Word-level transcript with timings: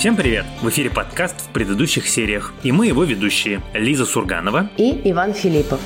Всем 0.00 0.16
привет! 0.16 0.46
В 0.62 0.68
эфире 0.70 0.88
подкаст 0.88 1.38
в 1.42 1.52
предыдущих 1.52 2.08
сериях. 2.08 2.54
И 2.62 2.72
мы 2.72 2.86
его 2.86 3.04
ведущие 3.04 3.60
Лиза 3.74 4.06
Сурганова 4.06 4.70
и 4.78 4.98
Иван 5.04 5.34
Филиппов. 5.34 5.78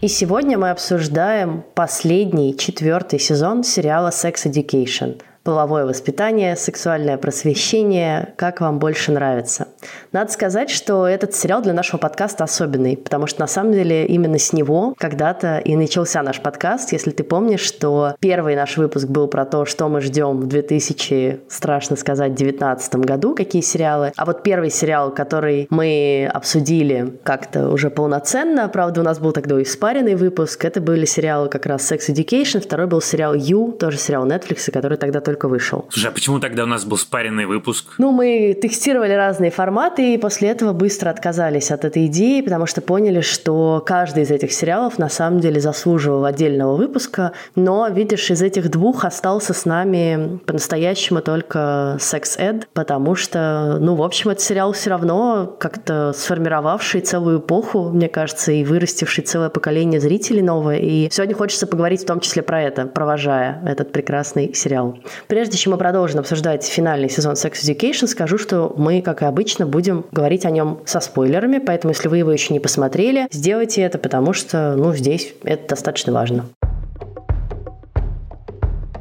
И 0.00 0.06
сегодня 0.06 0.58
мы 0.58 0.70
обсуждаем 0.70 1.64
последний, 1.74 2.56
четвертый 2.56 3.18
сезон 3.18 3.64
сериала 3.64 4.10
Sex 4.10 4.46
Education– 4.46 5.20
половое 5.42 5.86
воспитание, 5.86 6.56
сексуальное 6.56 7.16
просвещение, 7.16 8.34
как 8.36 8.60
вам 8.60 8.78
больше 8.78 9.12
нравится. 9.12 9.68
Надо 10.12 10.30
сказать, 10.30 10.70
что 10.70 11.06
этот 11.06 11.34
сериал 11.34 11.62
для 11.62 11.72
нашего 11.72 11.98
подкаста 11.98 12.44
особенный, 12.44 12.96
потому 12.96 13.26
что 13.26 13.40
на 13.40 13.46
самом 13.46 13.72
деле 13.72 14.06
именно 14.06 14.38
с 14.38 14.52
него 14.52 14.94
когда-то 14.98 15.58
и 15.58 15.76
начался 15.76 16.22
наш 16.22 16.40
подкаст. 16.40 16.92
Если 16.92 17.10
ты 17.10 17.24
помнишь, 17.24 17.60
что 17.60 18.14
первый 18.20 18.54
наш 18.56 18.76
выпуск 18.76 19.06
был 19.08 19.28
про 19.28 19.44
то, 19.46 19.64
что 19.64 19.88
мы 19.88 20.00
ждем 20.00 20.40
в 20.40 20.46
2000, 20.46 21.40
страшно 21.48 21.96
сказать, 21.96 22.34
2019 22.34 22.96
году, 22.96 23.34
какие 23.34 23.62
сериалы. 23.62 24.12
А 24.16 24.24
вот 24.26 24.42
первый 24.42 24.70
сериал, 24.70 25.12
который 25.14 25.66
мы 25.70 26.30
обсудили 26.32 27.18
как-то 27.22 27.70
уже 27.70 27.90
полноценно, 27.90 28.68
правда, 28.68 29.00
у 29.00 29.04
нас 29.04 29.18
был 29.18 29.32
тогда 29.32 29.60
и 29.60 29.64
спаренный 29.64 30.14
выпуск, 30.14 30.64
это 30.64 30.80
были 30.80 31.04
сериалы 31.04 31.48
как 31.48 31.66
раз 31.66 31.90
Sex 31.90 32.08
Education, 32.08 32.60
второй 32.60 32.86
был 32.86 33.00
сериал 33.00 33.34
You, 33.34 33.76
тоже 33.76 33.98
сериал 33.98 34.26
Netflix, 34.26 34.70
который 34.70 34.98
тогда 34.98 35.20
только 35.30 35.46
вышел. 35.46 35.86
Слушай, 35.90 36.08
а 36.08 36.10
почему 36.10 36.40
тогда 36.40 36.64
у 36.64 36.66
нас 36.66 36.84
был 36.84 36.96
спаренный 36.96 37.46
выпуск? 37.46 37.94
Ну, 37.98 38.10
мы 38.10 38.58
тестировали 38.60 39.12
разные 39.12 39.52
форматы, 39.52 40.14
и 40.14 40.18
после 40.18 40.48
этого 40.48 40.72
быстро 40.72 41.08
отказались 41.10 41.70
от 41.70 41.84
этой 41.84 42.06
идеи, 42.06 42.40
потому 42.40 42.66
что 42.66 42.80
поняли, 42.80 43.20
что 43.20 43.80
каждый 43.86 44.24
из 44.24 44.30
этих 44.32 44.52
сериалов 44.52 44.98
на 44.98 45.08
самом 45.08 45.38
деле 45.38 45.60
заслуживал 45.60 46.24
отдельного 46.24 46.74
выпуска, 46.74 47.32
но, 47.54 47.86
видишь, 47.88 48.28
из 48.30 48.42
этих 48.42 48.70
двух 48.70 49.04
остался 49.04 49.54
с 49.54 49.64
нами 49.64 50.40
по-настоящему 50.46 51.20
только 51.20 51.96
Sex 52.00 52.38
Ed, 52.38 52.64
потому 52.74 53.14
что, 53.14 53.78
ну, 53.80 53.94
в 53.94 54.02
общем, 54.02 54.30
этот 54.30 54.42
сериал 54.42 54.72
все 54.72 54.90
равно 54.90 55.56
как-то 55.60 56.12
сформировавший 56.12 57.02
целую 57.02 57.38
эпоху, 57.38 57.90
мне 57.90 58.08
кажется, 58.08 58.50
и 58.50 58.64
вырастивший 58.64 59.22
целое 59.22 59.48
поколение 59.48 60.00
зрителей 60.00 60.42
новое. 60.42 60.78
И 60.78 61.08
сегодня 61.12 61.36
хочется 61.36 61.68
поговорить 61.68 62.02
в 62.02 62.06
том 62.06 62.18
числе 62.18 62.42
про 62.42 62.60
это, 62.62 62.86
провожая 62.86 63.62
этот 63.64 63.92
прекрасный 63.92 64.54
сериал. 64.54 64.98
Прежде 65.26 65.56
чем 65.56 65.72
мы 65.72 65.78
продолжим 65.78 66.20
обсуждать 66.20 66.64
финальный 66.64 67.08
сезон 67.08 67.34
Sex 67.34 67.52
Education, 67.52 68.06
скажу, 68.06 68.38
что 68.38 68.72
мы, 68.76 69.02
как 69.02 69.22
и 69.22 69.24
обычно, 69.24 69.66
будем 69.66 70.04
говорить 70.12 70.44
о 70.44 70.50
нем 70.50 70.80
со 70.84 71.00
спойлерами, 71.00 71.58
поэтому 71.58 71.92
если 71.92 72.08
вы 72.08 72.18
его 72.18 72.32
еще 72.32 72.52
не 72.52 72.60
посмотрели, 72.60 73.28
сделайте 73.30 73.82
это, 73.82 73.98
потому 73.98 74.32
что, 74.32 74.74
ну, 74.76 74.94
здесь 74.94 75.34
это 75.44 75.68
достаточно 75.68 76.12
важно. 76.12 76.46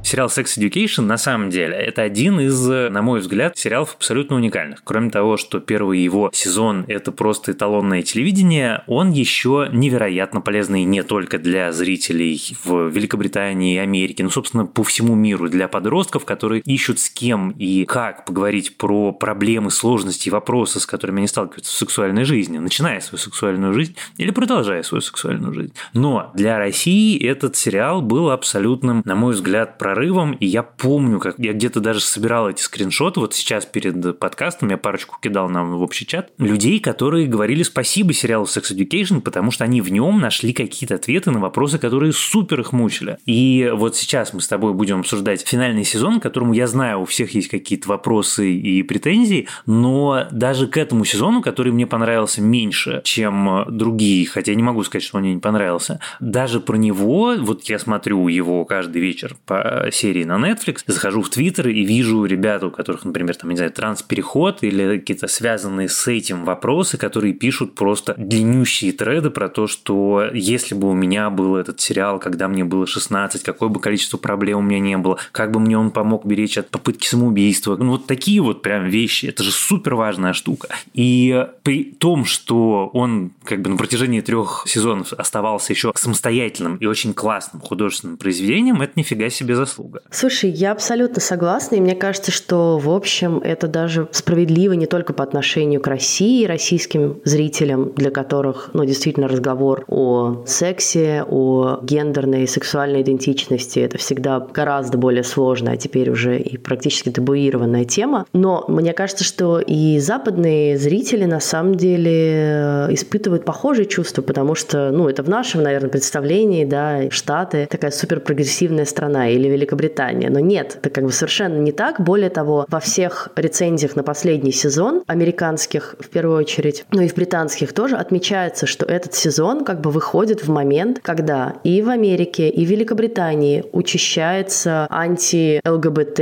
Сериал 0.09 0.27
Sex 0.27 0.57
Education 0.57 1.03
на 1.03 1.17
самом 1.17 1.51
деле 1.51 1.75
это 1.75 2.01
один 2.01 2.39
из, 2.39 2.67
на 2.67 3.03
мой 3.03 3.19
взгляд, 3.19 3.55
сериалов 3.59 3.93
абсолютно 3.93 4.37
уникальных. 4.37 4.81
Кроме 4.83 5.11
того, 5.11 5.37
что 5.37 5.59
первый 5.59 5.99
его 5.99 6.31
сезон 6.33 6.83
это 6.87 7.11
просто 7.11 7.51
эталонное 7.51 8.01
телевидение, 8.01 8.83
он 8.87 9.11
еще 9.11 9.69
невероятно 9.71 10.41
полезный 10.41 10.83
не 10.83 11.03
только 11.03 11.37
для 11.37 11.71
зрителей 11.71 12.41
в 12.63 12.87
Великобритании 12.87 13.75
и 13.75 13.77
Америке, 13.77 14.23
но, 14.23 14.31
собственно, 14.31 14.65
по 14.65 14.83
всему 14.83 15.13
миру, 15.13 15.47
для 15.47 15.67
подростков, 15.67 16.25
которые 16.25 16.63
ищут 16.63 16.97
с 16.97 17.11
кем 17.11 17.51
и 17.51 17.85
как 17.85 18.25
поговорить 18.25 18.77
про 18.77 19.11
проблемы, 19.11 19.69
сложности 19.69 20.29
и 20.29 20.31
вопросы, 20.31 20.79
с 20.79 20.87
которыми 20.87 21.19
они 21.19 21.27
сталкиваются 21.27 21.71
в 21.71 21.77
сексуальной 21.77 22.23
жизни, 22.23 22.57
начиная 22.57 22.99
свою 23.01 23.19
сексуальную 23.19 23.75
жизнь 23.75 23.95
или 24.17 24.31
продолжая 24.31 24.81
свою 24.81 25.01
сексуальную 25.03 25.53
жизнь. 25.53 25.73
Но 25.93 26.31
для 26.33 26.57
России 26.57 27.23
этот 27.23 27.55
сериал 27.55 28.01
был 28.01 28.31
абсолютным, 28.31 29.03
на 29.05 29.13
мой 29.13 29.35
взгляд, 29.35 29.77
прорывом 29.77 29.98
прорывом, 29.99 30.31
и 30.31 30.45
я 30.45 30.63
помню, 30.63 31.19
как 31.19 31.35
я 31.39 31.51
где-то 31.51 31.81
даже 31.81 31.99
собирал 31.99 32.49
эти 32.49 32.61
скриншоты, 32.61 33.19
вот 33.19 33.33
сейчас 33.33 33.65
перед 33.65 34.17
подкастом 34.17 34.69
я 34.69 34.77
парочку 34.77 35.17
кидал 35.21 35.49
нам 35.49 35.75
в 35.75 35.81
общий 35.81 36.05
чат, 36.05 36.31
людей, 36.37 36.79
которые 36.79 37.27
говорили 37.27 37.63
спасибо 37.63 38.13
сериалу 38.13 38.45
Sex 38.45 38.73
Education, 38.73 39.19
потому 39.19 39.51
что 39.51 39.65
они 39.65 39.81
в 39.81 39.91
нем 39.91 40.21
нашли 40.21 40.53
какие-то 40.53 40.95
ответы 40.95 41.31
на 41.31 41.39
вопросы, 41.39 41.79
которые 41.79 42.13
супер 42.13 42.61
их 42.61 42.71
мучили. 42.71 43.17
И 43.25 43.69
вот 43.73 43.97
сейчас 43.97 44.33
мы 44.33 44.39
с 44.39 44.47
тобой 44.47 44.73
будем 44.73 45.01
обсуждать 45.01 45.45
финальный 45.45 45.83
сезон, 45.83 46.21
к 46.21 46.23
которому 46.23 46.53
я 46.53 46.67
знаю, 46.67 47.01
у 47.01 47.05
всех 47.05 47.35
есть 47.35 47.49
какие-то 47.49 47.89
вопросы 47.89 48.53
и 48.53 48.83
претензии, 48.83 49.49
но 49.65 50.27
даже 50.31 50.67
к 50.67 50.77
этому 50.77 51.03
сезону, 51.03 51.41
который 51.41 51.73
мне 51.73 51.87
понравился 51.87 52.41
меньше, 52.41 53.01
чем 53.03 53.65
другие, 53.69 54.25
хотя 54.27 54.53
я 54.53 54.55
не 54.55 54.63
могу 54.63 54.81
сказать, 54.83 55.03
что 55.03 55.19
мне 55.19 55.33
не 55.33 55.41
понравился, 55.41 55.99
даже 56.21 56.61
про 56.61 56.77
него, 56.77 57.35
вот 57.37 57.63
я 57.63 57.79
смотрю 57.79 58.29
его 58.29 58.63
каждый 58.63 59.01
вечер 59.01 59.35
по 59.45 59.88
серии 59.91 60.23
на 60.23 60.37
Netflix, 60.37 60.83
захожу 60.87 61.21
в 61.21 61.29
Твиттер 61.29 61.69
и 61.69 61.83
вижу 61.83 62.25
ребят, 62.25 62.63
у 62.63 62.71
которых, 62.71 63.05
например, 63.05 63.35
там, 63.35 63.49
не 63.49 63.55
знаю, 63.55 63.71
транспереход 63.71 64.63
или 64.63 64.97
какие-то 64.97 65.27
связанные 65.27 65.89
с 65.89 66.07
этим 66.07 66.45
вопросы, 66.45 66.97
которые 66.97 67.33
пишут 67.33 67.75
просто 67.75 68.15
длиннющие 68.17 68.91
треды 68.91 69.29
про 69.29 69.49
то, 69.49 69.67
что 69.67 70.25
если 70.33 70.75
бы 70.75 70.89
у 70.89 70.93
меня 70.93 71.29
был 71.29 71.55
этот 71.55 71.79
сериал, 71.79 72.19
когда 72.19 72.47
мне 72.47 72.63
было 72.63 72.85
16, 72.87 73.43
какое 73.43 73.69
бы 73.69 73.79
количество 73.79 74.17
проблем 74.17 74.59
у 74.59 74.61
меня 74.61 74.79
не 74.79 74.97
было, 74.97 75.17
как 75.31 75.51
бы 75.51 75.59
мне 75.59 75.77
он 75.77 75.91
помог 75.91 76.25
беречь 76.25 76.57
от 76.57 76.69
попытки 76.69 77.07
самоубийства. 77.07 77.75
Ну, 77.75 77.91
вот 77.91 78.07
такие 78.07 78.41
вот 78.41 78.61
прям 78.61 78.85
вещи. 78.85 79.25
Это 79.27 79.43
же 79.43 79.51
супер 79.51 79.95
важная 79.95 80.33
штука. 80.33 80.69
И 80.93 81.47
при 81.63 81.83
том, 81.83 82.25
что 82.25 82.89
он 82.93 83.31
как 83.43 83.61
бы 83.61 83.69
на 83.69 83.77
протяжении 83.77 84.21
трех 84.21 84.63
сезонов 84.67 85.13
оставался 85.13 85.73
еще 85.73 85.91
самостоятельным 85.95 86.77
и 86.77 86.85
очень 86.85 87.13
классным 87.13 87.61
художественным 87.61 88.17
произведением, 88.17 88.81
это 88.81 88.93
нифига 88.95 89.29
себе 89.29 89.55
заслуга 89.55 89.78
заслуга. 89.79 90.01
Слушай, 90.11 90.49
я 90.51 90.71
абсолютно 90.71 91.21
согласна, 91.21 91.75
и 91.75 91.81
мне 91.81 91.95
кажется, 91.95 92.31
что, 92.31 92.77
в 92.77 92.89
общем, 92.89 93.39
это 93.43 93.67
даже 93.67 94.07
справедливо 94.11 94.73
не 94.73 94.85
только 94.85 95.13
по 95.13 95.23
отношению 95.23 95.81
к 95.81 95.87
России, 95.87 96.45
российским 96.45 97.21
зрителям, 97.23 97.93
для 97.95 98.11
которых, 98.11 98.71
ну, 98.73 98.85
действительно, 98.85 99.27
разговор 99.27 99.85
о 99.87 100.43
сексе, 100.45 101.23
о 101.27 101.79
гендерной 101.83 102.43
и 102.43 102.47
сексуальной 102.47 103.01
идентичности– 103.01 103.79
это 103.79 103.97
всегда 103.97 104.39
гораздо 104.39 104.97
более 104.97 105.23
сложная, 105.23 105.73
а 105.73 105.77
теперь 105.77 106.09
уже 106.09 106.39
и 106.39 106.57
практически 106.57 107.09
табуированная 107.09 107.85
тема. 107.85 108.25
Но 108.33 108.65
мне 108.67 108.93
кажется, 108.93 109.23
что 109.23 109.59
и 109.59 109.99
западные 109.99 110.77
зрители 110.77 111.25
на 111.25 111.39
самом 111.39 111.75
деле 111.75 112.87
испытывают 112.89 113.45
похожие 113.45 113.85
чувства, 113.85 114.21
потому 114.21 114.55
что, 114.55 114.91
ну, 114.91 115.07
это 115.07 115.23
в 115.23 115.29
нашем, 115.29 115.63
наверное, 115.63 115.89
представлении, 115.89 116.65
да, 116.65 117.09
Штаты 117.09 117.67
такая 117.69 117.91
супер 117.91 118.19
прогрессивная 118.19 118.85
страна, 118.85 119.29
или 119.29 119.47
Великобритания 119.47 119.68
Великобритания. 119.69 120.29
Но 120.29 120.39
нет, 120.39 120.77
это 120.79 120.89
как 120.89 121.03
бы 121.03 121.11
совершенно 121.11 121.57
не 121.57 121.71
так. 121.71 122.01
Более 122.01 122.29
того, 122.29 122.65
во 122.69 122.79
всех 122.79 123.29
рецензиях 123.35 123.95
на 123.95 124.03
последний 124.03 124.51
сезон, 124.51 125.03
американских 125.07 125.95
в 125.99 126.09
первую 126.09 126.37
очередь, 126.37 126.85
ну 126.91 127.01
и 127.01 127.07
в 127.07 127.15
британских 127.15 127.73
тоже, 127.73 127.95
отмечается, 127.95 128.65
что 128.65 128.85
этот 128.85 129.13
сезон 129.13 129.63
как 129.63 129.81
бы 129.81 129.91
выходит 129.91 130.43
в 130.43 130.49
момент, 130.49 130.99
когда 131.01 131.55
и 131.63 131.81
в 131.81 131.89
Америке, 131.89 132.49
и 132.49 132.65
в 132.65 132.69
Великобритании 132.69 133.63
учащается 133.71 134.87
анти-ЛГБТ 134.89 136.19